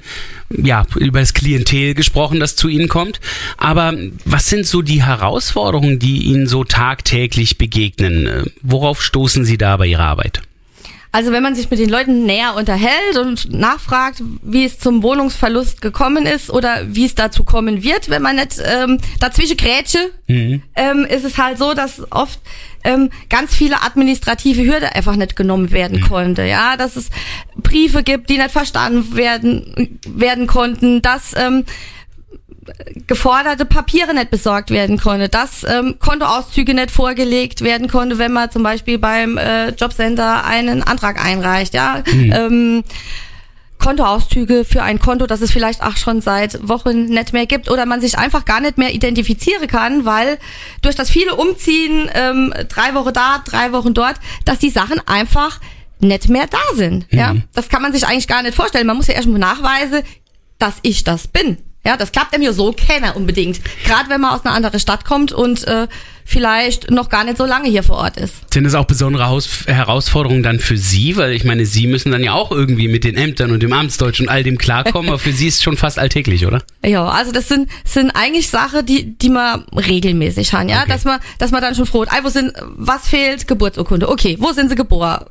ja, 0.49 0.87
über 0.95 1.19
das 1.19 1.35
Klientel 1.35 1.93
gesprochen, 1.93 2.39
das 2.39 2.55
zu 2.55 2.67
Ihnen 2.67 2.87
kommt. 2.87 3.19
Aber 3.57 3.93
was 4.25 4.49
sind 4.49 4.65
so 4.65 4.81
die 4.81 5.03
Herausforderungen, 5.03 5.99
die 5.99 6.23
Ihnen 6.23 6.47
so 6.47 6.63
tagtäglich 6.63 7.59
begegnen? 7.59 8.47
Worauf 8.63 9.03
stoßen 9.03 9.45
Sie 9.45 9.59
da 9.59 9.77
bei 9.77 9.85
Ihrer 9.85 10.05
Arbeit? 10.05 10.41
Also 11.13 11.31
wenn 11.31 11.43
man 11.43 11.53
sich 11.53 11.69
mit 11.69 11.77
den 11.79 11.89
Leuten 11.89 12.25
näher 12.25 12.55
unterhält 12.55 13.17
und 13.21 13.53
nachfragt, 13.53 14.23
wie 14.41 14.65
es 14.65 14.79
zum 14.79 15.03
Wohnungsverlust 15.03 15.79
gekommen 15.79 16.25
ist 16.25 16.49
oder 16.49 16.87
wie 16.87 17.05
es 17.05 17.13
dazu 17.13 17.43
kommen 17.43 17.83
wird, 17.83 18.09
wenn 18.09 18.23
man 18.23 18.37
nicht 18.37 18.59
ähm, 18.65 18.97
dazwischen 19.19 19.55
grätsche, 19.55 19.99
ähm, 20.75 21.05
ist 21.05 21.23
es 21.23 21.37
halt 21.37 21.59
so, 21.59 21.75
dass 21.75 22.01
oft 22.11 22.39
ähm, 22.83 23.11
ganz 23.29 23.53
viele 23.53 23.83
administrative 23.83 24.63
Hürde 24.63 24.95
einfach 24.95 25.15
nicht 25.15 25.35
genommen 25.35 25.71
werden 25.71 26.01
konnte. 26.01 26.45
Ja, 26.45 26.77
dass 26.77 26.95
es 26.95 27.11
Briefe 27.55 28.01
gibt, 28.01 28.31
die 28.31 28.39
nicht 28.39 28.49
verstanden 28.49 29.15
werden 29.15 29.99
werden 30.07 30.47
konnten, 30.47 31.03
dass 31.03 31.35
ähm, 31.37 31.63
geforderte 33.07 33.65
Papiere 33.65 34.13
nicht 34.13 34.31
besorgt 34.31 34.69
werden 34.69 34.97
konnte, 34.97 35.29
dass 35.29 35.63
ähm, 35.63 35.95
Kontoauszüge 35.99 36.73
nicht 36.73 36.91
vorgelegt 36.91 37.61
werden 37.61 37.87
konnte, 37.87 38.17
wenn 38.17 38.33
man 38.33 38.51
zum 38.51 38.63
Beispiel 38.63 38.97
beim 38.97 39.37
äh, 39.37 39.69
Jobcenter 39.69 40.45
einen 40.45 40.83
Antrag 40.83 41.23
einreicht, 41.23 41.73
ja. 41.73 42.03
Ähm, 42.13 42.83
Kontoauszüge 43.83 44.63
für 44.63 44.81
ein 44.81 44.99
Konto, 44.99 45.27
das 45.27 45.41
es 45.41 45.51
vielleicht 45.51 45.83
auch 45.83 45.97
schon 45.97 46.21
seit 46.21 46.67
Wochen 46.67 47.05
nicht 47.05 47.33
mehr 47.33 47.45
gibt 47.45 47.69
oder 47.69 47.85
man 47.85 47.99
sich 47.99 48.17
einfach 48.17 48.45
gar 48.45 48.61
nicht 48.61 48.77
mehr 48.77 48.93
identifizieren 48.93 49.67
kann, 49.67 50.05
weil 50.05 50.39
durch 50.81 50.95
das 50.95 51.09
viele 51.09 51.35
Umziehen, 51.35 52.09
ähm, 52.13 52.53
drei 52.69 52.93
Wochen 52.93 53.11
da, 53.11 53.43
drei 53.45 53.73
Wochen 53.73 53.93
dort, 53.93 54.15
dass 54.45 54.59
die 54.59 54.69
Sachen 54.69 55.01
einfach 55.05 55.59
nicht 55.99 56.29
mehr 56.29 56.47
da 56.47 56.75
sind. 56.75 57.07
Ja, 57.11 57.35
das 57.53 57.67
kann 57.67 57.81
man 57.81 57.91
sich 57.91 58.07
eigentlich 58.07 58.27
gar 58.27 58.41
nicht 58.41 58.55
vorstellen. 58.55 58.87
Man 58.87 58.95
muss 58.95 59.07
ja 59.07 59.15
erstmal 59.15 59.39
nachweisen, 59.39 60.01
dass 60.59 60.75
ich 60.81 61.03
das 61.03 61.27
bin. 61.27 61.57
Ja, 61.85 61.97
das 61.97 62.11
klappt 62.13 62.33
einem 62.33 62.43
ja 62.43 62.53
so 62.53 62.71
keiner 62.73 63.15
unbedingt. 63.15 63.59
Gerade 63.85 64.09
wenn 64.09 64.21
man 64.21 64.31
aus 64.33 64.45
einer 64.45 64.55
anderen 64.55 64.79
Stadt 64.79 65.03
kommt 65.03 65.33
und 65.33 65.67
äh, 65.67 65.87
vielleicht 66.25 66.89
noch 66.89 67.09
gar 67.09 67.25
nicht 67.25 67.37
so 67.37 67.45
lange 67.45 67.69
hier 67.69 67.83
vor 67.83 67.97
Ort 67.97 68.15
ist. 68.15 68.33
Sind 68.53 68.65
es 68.65 68.73
auch 68.73 68.85
besondere 68.85 69.27
Haus 69.27 69.65
Herausforderungen 69.67 70.43
dann 70.43 70.59
für 70.59 70.77
Sie? 70.77 71.17
Weil 71.17 71.33
ich 71.33 71.43
meine, 71.43 71.65
Sie 71.65 71.87
müssen 71.87 72.11
dann 72.13 72.23
ja 72.23 72.31
auch 72.31 72.51
irgendwie 72.51 72.87
mit 72.87 73.03
den 73.03 73.15
Ämtern 73.17 73.51
und 73.51 73.61
dem 73.61 73.73
Amtsdeutsch 73.73 74.21
und 74.21 74.29
all 74.29 74.43
dem 74.43 74.57
klarkommen, 74.57 75.09
aber 75.09 75.19
für 75.19 75.33
Sie 75.33 75.47
ist 75.47 75.55
es 75.55 75.63
schon 75.63 75.75
fast 75.75 75.99
alltäglich, 75.99 76.45
oder? 76.45 76.61
Ja, 76.85 77.05
also 77.05 77.33
das 77.33 77.49
sind 77.49 77.69
sind 77.83 78.11
eigentlich 78.11 78.49
Sachen, 78.49 78.85
die 78.85 79.17
die 79.17 79.29
man 79.29 79.63
regelmäßig 79.75 80.53
hat, 80.53 80.69
ja, 80.69 80.83
Okay. 80.83 80.89
dass 80.91 81.03
man 81.03 81.19
dass 81.39 81.51
man 81.51 81.61
dann 81.61 81.75
schon 81.75 81.85
froh, 81.85 82.03
ist. 82.03 82.13
Ey, 82.13 82.23
wo 82.23 82.29
sind 82.29 82.53
was 82.77 83.07
fehlt 83.09 83.45
Geburtsurkunde? 83.47 84.07
Okay, 84.07 84.37
wo 84.39 84.53
sind 84.53 84.69
sie 84.69 84.75
geboren? 84.75 85.25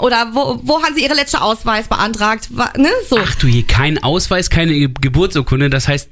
Oder 0.00 0.30
wo 0.34 0.60
wo 0.62 0.82
haben 0.82 0.94
sie 0.94 1.02
ihre 1.04 1.14
letzte 1.14 1.40
Ausweis 1.40 1.88
beantragt? 1.88 2.48
Ne, 2.76 2.88
so. 3.08 3.18
Ach 3.22 3.34
du 3.36 3.46
je, 3.46 3.62
kein 3.62 4.02
Ausweis, 4.02 4.50
keine 4.50 4.72
Ge- 4.72 4.90
Geburtsurkunde. 5.00 5.70
Das 5.70 5.88
heißt, 5.88 6.08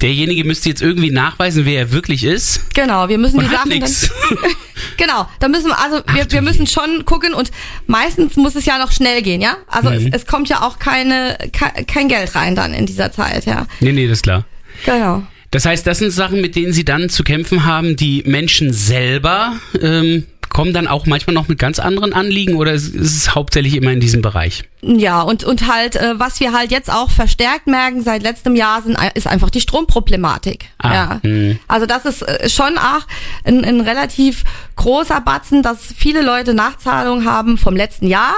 derjenige 0.00 0.44
müsste 0.44 0.68
jetzt 0.68 0.80
irgendwie 0.82 1.10
nachweisen, 1.10 1.64
wer 1.66 1.78
er 1.80 1.92
wirklich 1.92 2.22
ist. 2.24 2.72
Genau, 2.74 3.08
wir 3.08 3.18
müssen 3.18 3.40
die 3.40 3.46
Sachen 3.46 3.70
nix. 3.70 4.08
dann 4.30 4.38
Genau, 4.96 5.26
da 5.40 5.48
müssen 5.48 5.68
wir 5.68 5.78
also 5.78 6.00
Ach 6.06 6.14
wir, 6.14 6.30
wir 6.30 6.42
müssen 6.42 6.66
schon 6.66 7.04
gucken 7.04 7.34
und 7.34 7.50
meistens 7.86 8.36
muss 8.36 8.54
es 8.54 8.64
ja 8.64 8.78
noch 8.78 8.92
schnell 8.92 9.22
gehen, 9.22 9.40
ja? 9.40 9.56
Also 9.66 9.90
Mhm. 9.90 10.08
es, 10.12 10.22
es 10.22 10.26
kommt 10.26 10.48
ja 10.48 10.62
auch 10.62 10.78
keine 10.78 11.36
ke- 11.52 11.84
kein 11.84 12.08
Geld 12.08 12.34
rein 12.34 12.54
dann 12.54 12.74
in 12.74 12.86
dieser 12.86 13.10
Zeit, 13.12 13.44
ja. 13.46 13.66
Nee, 13.80 13.92
nee, 13.92 14.06
das 14.06 14.18
ist 14.18 14.22
klar. 14.22 14.44
Genau. 14.86 15.22
Das 15.50 15.64
heißt, 15.64 15.86
das 15.86 15.98
sind 15.98 16.10
Sachen, 16.10 16.40
mit 16.42 16.56
denen 16.56 16.72
Sie 16.72 16.84
dann 16.84 17.08
zu 17.08 17.24
kämpfen 17.24 17.64
haben. 17.64 17.96
Die 17.96 18.22
Menschen 18.26 18.72
selber 18.72 19.54
ähm, 19.80 20.26
kommen 20.50 20.72
dann 20.72 20.86
auch 20.86 21.06
manchmal 21.06 21.34
noch 21.34 21.48
mit 21.48 21.58
ganz 21.58 21.78
anderen 21.78 22.12
Anliegen 22.12 22.56
oder 22.56 22.72
ist 22.72 22.94
ist 22.94 23.16
es 23.16 23.34
hauptsächlich 23.34 23.76
immer 23.76 23.92
in 23.92 24.00
diesem 24.00 24.22
Bereich? 24.22 24.64
Ja, 24.80 25.22
und, 25.22 25.44
und 25.44 25.66
halt, 25.66 25.96
äh, 25.96 26.18
was 26.18 26.40
wir 26.40 26.52
halt 26.52 26.70
jetzt 26.70 26.92
auch 26.92 27.10
verstärkt 27.10 27.66
merken 27.66 28.02
seit 28.02 28.22
letztem 28.22 28.54
Jahr, 28.54 28.82
sind, 28.82 28.96
ist 29.14 29.26
einfach 29.26 29.50
die 29.50 29.60
Stromproblematik. 29.60 30.66
Ah, 30.78 30.94
ja. 30.94 31.20
hm. 31.22 31.58
Also 31.66 31.86
das 31.86 32.04
ist 32.04 32.22
äh, 32.22 32.48
schon 32.48 32.78
auch 32.78 33.06
ein, 33.44 33.64
ein 33.64 33.80
relativ 33.80 34.44
großer 34.76 35.20
Batzen, 35.20 35.62
dass 35.62 35.78
viele 35.96 36.22
Leute 36.22 36.54
Nachzahlungen 36.54 37.24
haben 37.24 37.58
vom 37.58 37.76
letzten 37.76 38.06
Jahr. 38.06 38.34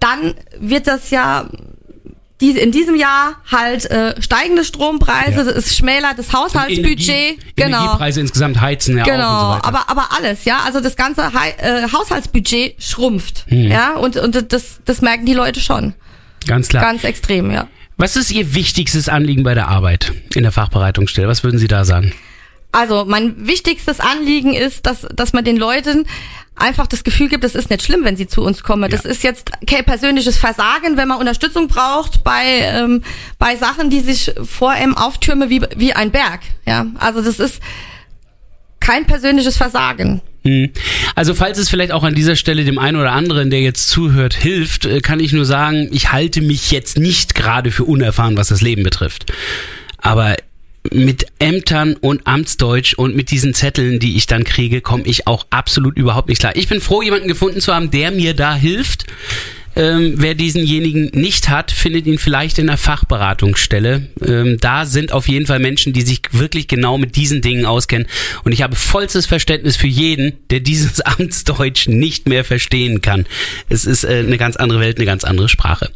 Dann 0.00 0.34
wird 0.58 0.86
das 0.86 1.10
ja 1.10 1.46
diese, 2.40 2.58
in 2.58 2.70
diesem 2.72 2.96
Jahr 2.96 3.36
halt 3.50 3.86
äh, 3.90 4.20
steigende 4.20 4.64
Strompreise, 4.64 5.42
Ja. 5.50 5.56
es 5.56 5.76
schmälert 5.76 6.18
das 6.18 6.32
Haushaltsbudget. 6.32 7.08
Energie, 7.08 7.38
genau. 7.56 7.78
Energiepreise 7.78 8.20
insgesamt 8.20 8.60
heizen 8.60 8.96
ja 8.98 9.04
auch 9.04 9.06
und 9.08 9.12
so 9.12 9.16
Genau, 9.18 9.50
weiter. 9.52 9.64
aber 9.64 9.88
aber 9.90 10.08
alles, 10.18 10.44
ja, 10.44 10.58
also 10.64 10.80
das 10.80 10.96
ganze 10.96 11.32
Hei- 11.32 11.54
äh, 11.58 11.88
Haushaltsbudget 11.92 12.74
schrumpft, 12.82 13.44
Hm. 13.48 13.70
ja, 13.70 13.94
und 13.94 14.16
und 14.16 14.52
das 14.52 14.80
das 14.84 15.00
merken 15.00 15.24
die 15.26 15.34
Leute 15.34 15.60
schon, 15.60 15.94
ganz 16.46 16.68
klar. 16.68 16.82
ganz 16.82 17.04
extrem, 17.04 17.50
ja. 17.50 17.68
Was 17.98 18.16
ist 18.16 18.30
Ihr 18.30 18.54
wichtigstes 18.54 19.08
Anliegen 19.08 19.42
bei 19.42 19.54
der 19.54 19.68
Arbeit 19.68 20.12
in 20.34 20.42
der 20.42 20.52
Fachbereitungsstelle? 20.52 21.28
Was 21.28 21.42
würden 21.42 21.58
Sie 21.58 21.68
da 21.68 21.86
sagen? 21.86 22.12
Also 22.76 23.06
mein 23.06 23.46
wichtigstes 23.46 24.00
Anliegen 24.00 24.52
ist, 24.52 24.84
dass, 24.84 25.06
dass 25.14 25.32
man 25.32 25.44
den 25.44 25.56
Leuten 25.56 26.06
einfach 26.56 26.86
das 26.86 27.04
Gefühl 27.04 27.28
gibt, 27.28 27.42
es 27.44 27.54
ist 27.54 27.70
nicht 27.70 27.82
schlimm, 27.82 28.04
wenn 28.04 28.16
sie 28.16 28.26
zu 28.26 28.42
uns 28.42 28.62
kommen. 28.62 28.90
Das 28.90 29.04
Ja. 29.04 29.10
ist 29.10 29.22
jetzt 29.22 29.50
kein 29.66 29.84
persönliches 29.84 30.36
Versagen, 30.36 30.96
wenn 30.98 31.08
man 31.08 31.18
Unterstützung 31.18 31.68
braucht 31.68 32.22
bei, 32.22 32.44
ähm, 32.44 33.02
bei 33.38 33.56
Sachen, 33.56 33.88
die 33.88 34.00
sich 34.00 34.32
vor 34.42 34.70
einem 34.72 34.94
auftürmen 34.94 35.48
wie, 35.48 35.62
wie 35.76 35.94
ein 35.94 36.10
Berg. 36.10 36.40
Ja, 36.66 36.86
also 36.98 37.22
das 37.22 37.38
ist 37.38 37.60
kein 38.80 39.06
persönliches 39.06 39.56
Versagen. 39.56 40.20
Hm. 40.44 40.70
Also 41.14 41.34
falls 41.34 41.58
es 41.58 41.70
vielleicht 41.70 41.92
auch 41.92 42.04
an 42.04 42.14
dieser 42.14 42.36
Stelle 42.36 42.64
dem 42.64 42.78
einen 42.78 42.98
oder 42.98 43.12
anderen, 43.12 43.48
der 43.50 43.60
jetzt 43.62 43.88
zuhört, 43.88 44.34
hilft, 44.34 44.84
äh, 44.84 45.00
kann 45.00 45.18
ich 45.18 45.32
nur 45.32 45.46
sagen, 45.46 45.88
ich 45.92 46.12
halte 46.12 46.42
mich 46.42 46.70
jetzt 46.70 46.98
nicht 46.98 47.34
gerade 47.34 47.70
für 47.70 47.84
unerfahren, 47.84 48.36
was 48.36 48.48
das 48.48 48.60
Leben 48.60 48.82
betrifft. 48.82 49.32
Aber 49.98 50.36
mit 50.92 51.26
Ämtern 51.38 51.96
und 51.96 52.26
Amtsdeutsch 52.26 52.94
und 52.94 53.16
mit 53.16 53.30
diesen 53.30 53.54
Zetteln, 53.54 53.98
die 53.98 54.16
ich 54.16 54.26
dann 54.26 54.44
kriege, 54.44 54.80
komme 54.80 55.04
ich 55.04 55.26
auch 55.26 55.46
absolut 55.50 55.96
überhaupt 55.96 56.28
nicht 56.28 56.40
klar. 56.40 56.56
Ich 56.56 56.68
bin 56.68 56.80
froh, 56.80 57.02
jemanden 57.02 57.28
gefunden 57.28 57.60
zu 57.60 57.74
haben, 57.74 57.90
der 57.90 58.10
mir 58.10 58.34
da 58.34 58.54
hilft. 58.54 59.06
Ähm, 59.76 60.14
wer 60.16 60.34
diesenjenigen 60.34 61.10
nicht 61.12 61.50
hat, 61.50 61.70
findet 61.70 62.06
ihn 62.06 62.18
vielleicht 62.18 62.58
in 62.58 62.66
der 62.66 62.78
Fachberatungsstelle. 62.78 64.08
Ähm, 64.26 64.56
da 64.60 64.86
sind 64.86 65.12
auf 65.12 65.28
jeden 65.28 65.46
Fall 65.46 65.58
Menschen, 65.58 65.92
die 65.92 66.00
sich 66.00 66.22
wirklich 66.32 66.66
genau 66.66 66.96
mit 66.96 67.14
diesen 67.14 67.42
Dingen 67.42 67.66
auskennen. 67.66 68.06
Und 68.44 68.52
ich 68.52 68.62
habe 68.62 68.74
vollstes 68.74 69.26
Verständnis 69.26 69.76
für 69.76 69.86
jeden, 69.86 70.38
der 70.50 70.60
dieses 70.60 71.00
Amtsdeutsch 71.02 71.88
nicht 71.88 72.26
mehr 72.26 72.44
verstehen 72.44 73.02
kann. 73.02 73.26
Es 73.68 73.84
ist 73.84 74.04
äh, 74.04 74.24
eine 74.26 74.38
ganz 74.38 74.56
andere 74.56 74.80
Welt, 74.80 74.96
eine 74.96 75.06
ganz 75.06 75.24
andere 75.24 75.48
Sprache. 75.48 75.90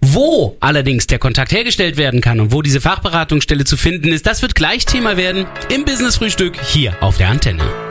Wo 0.00 0.56
allerdings 0.60 1.06
der 1.06 1.18
Kontakt 1.18 1.52
hergestellt 1.52 1.98
werden 1.98 2.20
kann 2.22 2.40
und 2.40 2.52
wo 2.52 2.62
diese 2.62 2.80
Fachberatungsstelle 2.80 3.64
zu 3.64 3.76
finden 3.76 4.08
ist, 4.08 4.26
das 4.26 4.40
wird 4.40 4.54
gleich 4.54 4.86
Thema 4.86 5.16
werden 5.16 5.46
im 5.74 5.84
Business 5.84 6.16
Frühstück 6.16 6.54
hier 6.62 6.96
auf 7.02 7.18
der 7.18 7.28
Antenne. 7.28 7.87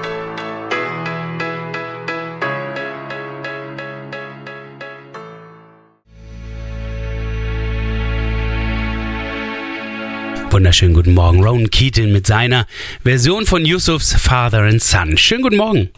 Wunderschönen 10.50 10.94
guten 10.94 11.14
Morgen. 11.14 11.44
Rowan 11.44 11.70
Keaton 11.70 12.12
mit 12.12 12.26
seiner 12.26 12.66
Version 13.04 13.46
von 13.46 13.66
Yusufs 13.66 14.14
Father 14.14 14.64
and 14.64 14.82
Son. 14.82 15.18
Schönen 15.18 15.44
guten 15.44 15.58
Morgen. 15.58 15.90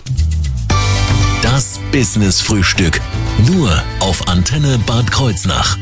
Das 1.44 1.80
Business 1.92 2.42
Frühstück. 2.42 3.00
Nur 3.48 3.72
auf 4.00 4.28
Antenne 4.28 4.80
Bad 4.86 5.12
Kreuznach. 5.12 5.78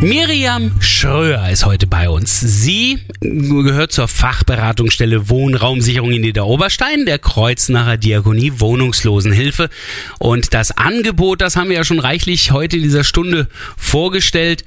Miriam 0.00 0.72
Schröer 0.80 1.50
ist 1.50 1.66
heute 1.66 1.86
bei 1.86 2.08
uns. 2.08 2.40
Sie 2.40 2.98
gehört 3.20 3.92
zur 3.92 4.08
Fachberatungsstelle 4.08 5.28
Wohnraumsicherung 5.28 6.10
in 6.12 6.22
Niederoberstein, 6.22 7.04
der 7.04 7.18
Kreuznacher 7.18 7.98
Diakonie 7.98 8.54
Wohnungslosenhilfe. 8.56 9.68
Und 10.18 10.54
das 10.54 10.70
Angebot, 10.72 11.42
das 11.42 11.56
haben 11.56 11.68
wir 11.68 11.76
ja 11.76 11.84
schon 11.84 12.00
reichlich 12.00 12.50
heute 12.50 12.78
in 12.78 12.82
dieser 12.82 13.04
Stunde 13.04 13.48
vorgestellt. 13.76 14.64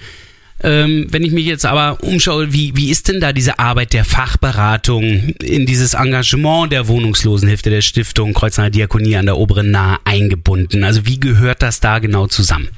Ähm, 0.62 1.08
wenn 1.10 1.24
ich 1.24 1.32
mich 1.32 1.46
jetzt 1.46 1.66
aber 1.66 2.02
umschaue, 2.04 2.54
wie, 2.54 2.76
wie 2.76 2.90
ist 2.90 3.08
denn 3.08 3.20
da 3.20 3.34
diese 3.34 3.60
Arbeit 3.60 3.94
der 3.94 4.06
Fachberatung 4.06 5.04
in 5.42 5.66
dieses 5.66 5.94
Engagement 5.94 6.72
der 6.72 6.88
Wohnungslosenhilfe 6.88 7.70
der 7.70 7.82
Stiftung 7.82 8.34
Kreuznacher 8.34 8.70
Diakonie 8.70 9.18
an 9.18 9.26
der 9.26 9.38
Oberen 9.38 9.72
Nahe 9.72 9.98
eingebunden? 10.06 10.84
Also 10.84 11.06
wie 11.06 11.20
gehört 11.20 11.62
das 11.62 11.80
da 11.80 12.00
genau 12.00 12.28
zusammen? 12.28 12.70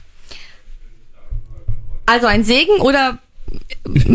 Also 2.05 2.27
ein 2.27 2.43
Segen 2.43 2.79
oder 2.79 3.19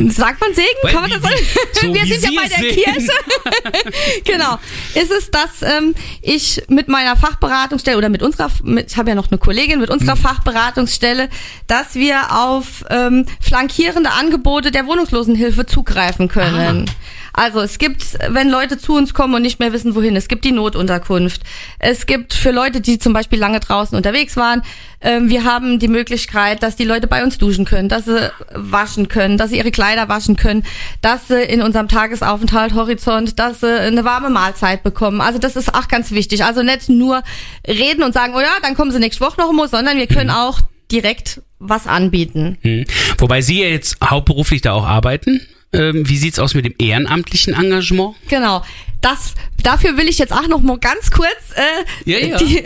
sagt 0.09 0.41
man 0.41 0.55
Segen? 0.55 0.69
Weil 0.83 0.93
Kann 0.93 1.03
man 1.03 1.11
das 1.11 1.23
sagen? 1.23 1.35
so 1.81 1.95
Wir 1.95 2.19
sind 2.19 2.33
ja 2.35 2.41
bei 2.43 2.49
der 2.49 2.59
sehen. 2.59 2.75
Kirche. 2.75 3.13
genau. 4.25 4.59
Ist 4.95 5.11
es, 5.11 5.31
dass 5.31 5.63
ähm, 5.63 5.95
ich 6.23 6.63
mit 6.69 6.89
meiner 6.89 7.17
Fachberatungsstelle 7.17 7.97
oder 7.97 8.09
mit 8.09 8.23
unserer, 8.23 8.51
mit, 8.65 8.91
ich 8.91 8.97
habe 8.97 9.11
ja 9.11 9.15
noch 9.15 9.31
eine 9.31 9.39
Kollegin, 9.39 9.81
mit 9.81 9.91
unserer 9.91 10.17
Mhm. 10.17 10.21
Fachberatungsstelle, 10.21 11.29
dass 11.67 11.95
wir 11.95 12.37
auf 12.37 12.85
ähm, 12.91 13.27
flankierende 13.41 14.11
Angebote 14.11 14.71
der 14.71 14.87
Wohnungslosenhilfe 14.87 15.67
zugreifen 15.67 16.29
können. 16.29 16.87
Ah. 16.89 16.93
Also 17.33 17.61
es 17.61 17.79
gibt, 17.79 18.19
wenn 18.29 18.51
Leute 18.51 18.79
zu 18.79 18.95
uns 18.95 19.15
kommen 19.15 19.35
und 19.35 19.43
nicht 19.43 19.61
mehr 19.61 19.73
wissen, 19.73 19.95
wohin, 19.95 20.17
es 20.17 20.29
gibt 20.29 20.45
die 20.45 20.53
Notunterkunft. 20.53 21.43
Es 21.79 22.07
gibt 22.07 22.35
für 22.35 22.51
Leute, 22.51 22.81
die 22.81 22.99
zum 22.99 23.13
Beispiel 23.13 23.39
lange 23.39 23.61
draußen 23.61 23.97
unterwegs 23.97 24.37
waren, 24.37 24.63
ähm, 25.03 25.31
wir 25.31 25.45
haben 25.45 25.79
die 25.79 25.89
Möglichkeit, 25.89 26.63
dass 26.63 26.77
die 26.77 26.85
Leute 26.85 27.07
bei 27.07 27.23
uns 27.25 27.39
duschen 27.39 27.65
können, 27.65 27.89
dass 27.89 28.05
sie 28.05 28.31
waschen 28.55 29.09
können, 29.09 29.39
dass 29.39 29.51
sie 29.51 29.57
ihre 29.57 29.71
Kleider 29.71 30.09
waschen 30.09 30.37
können, 30.37 30.65
dass 31.01 31.29
sie 31.29 31.43
in 31.43 31.63
unserem 31.63 31.89
Tagesaufenthalt 31.89 32.75
Horizont, 32.75 33.39
dass 33.39 33.61
sie 33.61 33.81
eine 33.81 34.05
warme 34.05 34.29
Mahlzeit 34.29 34.83
bekommen. 34.83 35.21
Also 35.21 35.39
das 35.39 35.57
ist 35.57 35.75
auch 35.75 35.89
ganz 35.89 36.11
wichtig. 36.11 36.45
Also 36.45 36.63
nicht 36.63 36.89
nur 36.89 37.23
reden 37.67 38.03
und 38.03 38.13
sagen, 38.13 38.35
oh 38.37 38.41
ja, 38.41 38.53
dann 38.63 38.75
kommen 38.75 38.91
sie 38.91 38.99
nächste 38.99 39.25
Woche 39.25 39.41
noch 39.41 39.53
mal, 39.53 39.69
sondern 39.69 39.97
wir 39.97 40.07
können 40.07 40.31
auch 40.31 40.61
direkt 40.93 41.41
was 41.59 41.87
anbieten. 41.87 42.59
Hm. 42.63 42.85
Wobei 43.19 43.41
Sie 43.43 43.61
jetzt 43.61 43.99
hauptberuflich 44.03 44.61
da 44.63 44.73
auch 44.73 44.87
arbeiten. 44.87 45.41
Ähm, 45.73 46.09
wie 46.09 46.17
sieht's 46.17 46.41
aus 46.41 46.55
mit 46.55 46.65
dem 46.65 46.75
ehrenamtlichen 46.79 47.55
Engagement? 47.55 48.17
Genau. 48.29 48.65
Das, 49.03 49.35
dafür 49.63 49.97
will 49.97 50.09
ich 50.09 50.19
jetzt 50.19 50.33
auch 50.33 50.47
noch 50.47 50.61
mal 50.61 50.77
ganz 50.79 51.11
kurz 51.11 51.31
äh, 51.55 52.11
Ja, 52.11 52.19
ja. 52.19 52.37
Die 52.37 52.63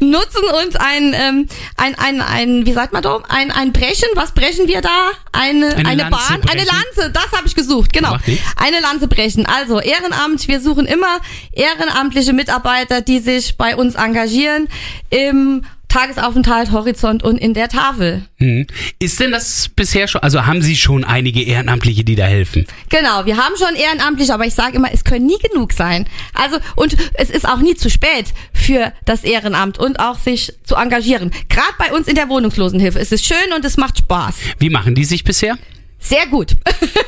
nutzen 0.04 0.42
und 0.64 0.80
ein, 0.80 1.14
ähm, 1.14 1.46
ein, 1.76 1.94
ein, 1.94 2.20
ein, 2.20 2.66
wie 2.66 2.72
sagt 2.72 2.92
man 2.92 3.02
da, 3.02 3.22
ein, 3.28 3.52
ein 3.52 3.72
Brechen, 3.72 4.08
was 4.14 4.32
brechen 4.32 4.66
wir 4.66 4.80
da? 4.80 5.10
Eine, 5.32 5.76
Eine 5.76 5.88
eine, 5.88 6.04
Bahn, 6.06 6.20
eine 6.30 6.42
brechen. 6.64 6.66
Lanze, 6.66 7.12
das 7.12 7.30
habe 7.32 7.46
ich 7.46 7.54
gesucht, 7.54 7.92
genau. 7.92 8.16
Eine 8.56 8.80
Lanze 8.80 9.06
brechen. 9.08 9.46
Also 9.46 9.78
Ehrenamt, 9.78 10.48
wir 10.48 10.60
suchen 10.60 10.86
immer 10.86 11.20
ehrenamtliche 11.52 12.32
Mitarbeiter, 12.32 13.02
die 13.02 13.20
sich 13.20 13.56
bei 13.56 13.76
uns 13.76 13.94
engagieren 13.94 14.68
im 15.10 15.64
Tagesaufenthalt, 15.96 16.72
Horizont 16.72 17.22
und 17.22 17.38
in 17.38 17.54
der 17.54 17.70
Tafel. 17.70 18.26
Hm. 18.36 18.66
Ist 18.98 19.18
denn 19.18 19.30
das 19.30 19.70
bisher 19.70 20.06
schon, 20.08 20.22
also 20.22 20.44
haben 20.44 20.60
Sie 20.60 20.76
schon 20.76 21.04
einige 21.04 21.42
Ehrenamtliche, 21.42 22.04
die 22.04 22.16
da 22.16 22.26
helfen? 22.26 22.66
Genau, 22.90 23.24
wir 23.24 23.38
haben 23.38 23.54
schon 23.56 23.74
ehrenamtlich, 23.74 24.30
aber 24.30 24.44
ich 24.44 24.52
sage 24.52 24.76
immer, 24.76 24.92
es 24.92 25.04
können 25.04 25.24
nie 25.24 25.38
genug 25.50 25.72
sein. 25.72 26.06
Also 26.34 26.58
und 26.74 26.94
es 27.14 27.30
ist 27.30 27.48
auch 27.48 27.60
nie 27.60 27.76
zu 27.76 27.88
spät 27.88 28.26
für 28.52 28.92
das 29.06 29.24
Ehrenamt 29.24 29.78
und 29.78 29.98
auch 29.98 30.18
sich 30.18 30.52
zu 30.64 30.74
engagieren. 30.74 31.30
Gerade 31.48 31.72
bei 31.78 31.90
uns 31.96 32.08
in 32.08 32.14
der 32.14 32.28
Wohnungslosenhilfe 32.28 32.98
ist 32.98 33.12
es 33.12 33.24
schön 33.24 33.54
und 33.56 33.64
es 33.64 33.78
macht 33.78 33.96
Spaß. 33.96 34.34
Wie 34.58 34.68
machen 34.68 34.94
die 34.94 35.06
sich 35.06 35.24
bisher? 35.24 35.56
Sehr 35.98 36.26
gut. 36.26 36.56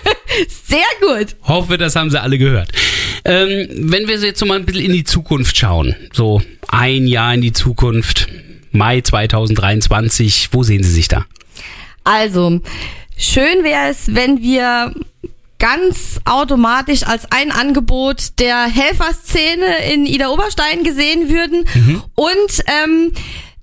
Sehr 0.64 0.80
gut. 1.02 1.36
Hoffe, 1.42 1.76
das 1.76 1.94
haben 1.94 2.10
sie 2.10 2.20
alle 2.20 2.38
gehört. 2.38 2.70
Ähm, 3.26 3.68
wenn 3.70 4.08
wir 4.08 4.18
jetzt 4.18 4.40
so 4.40 4.46
mal 4.46 4.58
ein 4.58 4.64
bisschen 4.64 4.86
in 4.86 4.92
die 4.92 5.04
Zukunft 5.04 5.58
schauen, 5.58 5.94
so 6.14 6.40
ein 6.68 7.06
Jahr 7.06 7.34
in 7.34 7.42
die 7.42 7.52
Zukunft, 7.52 8.28
Mai 8.78 9.02
2023, 9.02 10.48
wo 10.52 10.62
sehen 10.62 10.82
Sie 10.82 10.90
sich 10.90 11.08
da? 11.08 11.26
Also, 12.04 12.60
schön 13.18 13.64
wäre 13.64 13.90
es, 13.90 14.14
wenn 14.14 14.40
wir 14.40 14.94
ganz 15.58 16.20
automatisch 16.24 17.02
als 17.02 17.30
ein 17.32 17.50
Angebot 17.50 18.38
der 18.38 18.64
Helferszene 18.66 19.92
in 19.92 20.06
Ida 20.06 20.28
Oberstein 20.28 20.84
gesehen 20.84 21.28
würden. 21.28 21.64
Und 22.14 22.64
ähm, 22.66 23.12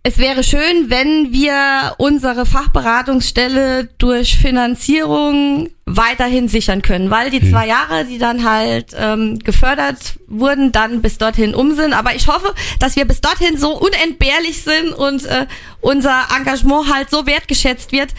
es 0.03 0.19
wäre 0.19 0.43
schön, 0.43 0.89
wenn 0.89 1.31
wir 1.31 1.95
unsere 1.97 2.45
Fachberatungsstelle 2.45 3.89
durch 3.97 4.37
Finanzierung 4.37 5.69
weiterhin 5.97 6.47
sichern 6.47 6.81
können, 6.81 7.09
weil 7.09 7.29
die 7.29 7.49
zwei 7.49 7.67
Jahre, 7.67 8.05
die 8.05 8.17
dann 8.17 8.49
halt 8.49 8.95
ähm, 8.97 9.39
gefördert 9.39 10.17
wurden, 10.27 10.71
dann 10.71 11.01
bis 11.01 11.17
dorthin 11.17 11.55
um 11.55 11.75
sind. 11.75 11.93
Aber 11.93 12.15
ich 12.15 12.27
hoffe, 12.27 12.53
dass 12.79 12.95
wir 12.95 13.05
bis 13.05 13.21
dorthin 13.21 13.57
so 13.57 13.77
unentbehrlich 13.77 14.61
sind 14.61 14.93
und 14.93 15.25
äh, 15.25 15.45
unser 15.81 16.27
Engagement 16.35 16.93
halt 16.93 17.09
so 17.09 17.25
wertgeschätzt 17.25 17.91
wird, 17.91 18.11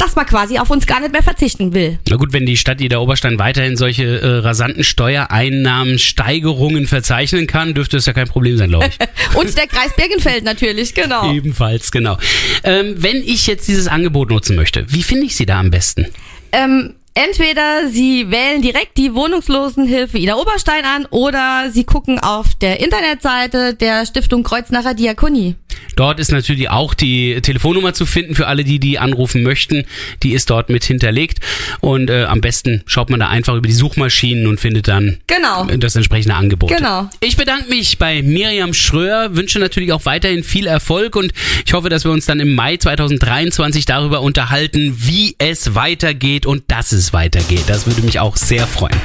dass 0.00 0.16
man 0.16 0.26
quasi 0.26 0.58
auf 0.58 0.70
uns 0.70 0.86
gar 0.86 1.00
nicht 1.00 1.12
mehr 1.12 1.22
verzichten 1.22 1.74
will. 1.74 1.98
Na 2.08 2.16
gut, 2.16 2.32
wenn 2.32 2.46
die 2.46 2.56
Stadt 2.56 2.80
Ida 2.80 2.96
Oberstein 2.98 3.38
weiterhin 3.38 3.76
solche 3.76 4.20
äh, 4.20 4.38
rasanten 4.38 4.82
Steuereinnahmensteigerungen 4.82 6.86
verzeichnen 6.86 7.46
kann, 7.46 7.74
dürfte 7.74 7.98
es 7.98 8.06
ja 8.06 8.14
kein 8.14 8.26
Problem 8.26 8.56
sein, 8.56 8.70
glaube 8.70 8.88
ich. 8.88 8.96
Und 9.36 9.58
der 9.58 9.66
Kreis 9.66 9.94
Birkenfeld 9.94 10.44
natürlich, 10.44 10.94
genau. 10.94 11.30
Ebenfalls, 11.34 11.92
genau. 11.92 12.16
Ähm, 12.64 12.94
wenn 12.96 13.18
ich 13.18 13.46
jetzt 13.46 13.68
dieses 13.68 13.88
Angebot 13.88 14.30
nutzen 14.30 14.56
möchte, 14.56 14.86
wie 14.88 15.02
finde 15.02 15.26
ich 15.26 15.36
Sie 15.36 15.44
da 15.44 15.60
am 15.60 15.70
besten? 15.70 16.06
Ähm, 16.52 16.96
entweder 17.14 17.88
Sie 17.88 18.30
wählen 18.30 18.62
direkt 18.62 18.96
die 18.96 19.14
Wohnungslosenhilfe 19.14 20.18
Ida 20.18 20.34
Oberstein 20.34 20.84
an 20.84 21.06
oder 21.10 21.70
Sie 21.72 21.84
gucken 21.84 22.18
auf 22.18 22.54
der 22.54 22.80
Internetseite 22.80 23.74
der 23.74 24.06
Stiftung 24.06 24.42
Kreuznacher 24.42 24.94
Diakonie. 24.94 25.56
Dort 25.96 26.18
ist 26.20 26.30
natürlich 26.32 26.70
auch 26.70 26.94
die 26.94 27.40
Telefonnummer 27.42 27.92
zu 27.92 28.06
finden 28.06 28.34
für 28.34 28.46
alle, 28.46 28.64
die 28.64 28.78
die 28.78 28.98
anrufen 28.98 29.42
möchten. 29.42 29.84
Die 30.22 30.32
ist 30.32 30.48
dort 30.50 30.70
mit 30.70 30.84
hinterlegt. 30.84 31.40
Und 31.80 32.10
äh, 32.10 32.24
am 32.24 32.40
besten 32.40 32.82
schaut 32.86 33.10
man 33.10 33.20
da 33.20 33.28
einfach 33.28 33.54
über 33.54 33.66
die 33.66 33.74
Suchmaschinen 33.74 34.46
und 34.46 34.60
findet 34.60 34.88
dann 34.88 35.18
Genau. 35.26 35.64
das 35.64 35.96
entsprechende 35.96 36.34
Angebot. 36.34 36.70
Genau. 36.70 37.10
Ich 37.20 37.36
bedanke 37.36 37.68
mich 37.68 37.98
bei 37.98 38.22
Miriam 38.22 38.72
Schröer, 38.72 39.36
wünsche 39.36 39.58
natürlich 39.58 39.92
auch 39.92 40.04
weiterhin 40.04 40.42
viel 40.44 40.66
Erfolg 40.66 41.16
und 41.16 41.32
ich 41.66 41.72
hoffe, 41.74 41.88
dass 41.88 42.04
wir 42.04 42.12
uns 42.12 42.24
dann 42.26 42.40
im 42.40 42.54
Mai 42.54 42.76
2023 42.76 43.84
darüber 43.84 44.22
unterhalten, 44.22 44.94
wie 44.96 45.34
es 45.38 45.74
weitergeht 45.74 46.46
und 46.46 46.64
dass 46.68 46.92
weitergeht. 47.12 47.64
Das 47.66 47.86
würde 47.86 48.02
mich 48.02 48.20
auch 48.20 48.36
sehr 48.36 48.66
freuen. 48.66 48.96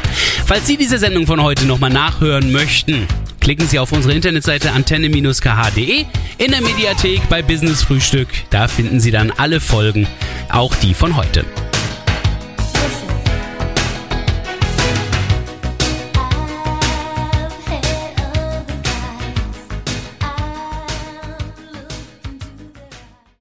Falls 0.46 0.68
Sie 0.68 0.78
diese 0.78 0.98
Sendung 0.98 1.28
von 1.28 1.41
heute 1.41 1.65
nochmal 1.65 1.89
nachhören 1.89 2.52
möchten, 2.52 3.08
klicken 3.39 3.68
Sie 3.68 3.80
auf 3.80 3.91
unsere 3.91 4.13
Internetseite 4.13 4.72
antenne-kh.de 4.72 6.06
in 6.38 6.52
der 6.52 6.62
Mediathek 6.62 7.28
bei 7.30 7.41
Business 7.41 7.84
Frühstück. 7.84 8.28
Da 8.50 8.68
finden 8.68 9.00
Sie 9.00 9.12
dann 9.12 9.32
alle 9.32 9.60
Folgen, 9.60 10.08
auch 10.50 10.76
die 10.76 10.94
von 10.94 11.15
heute. 11.15 11.46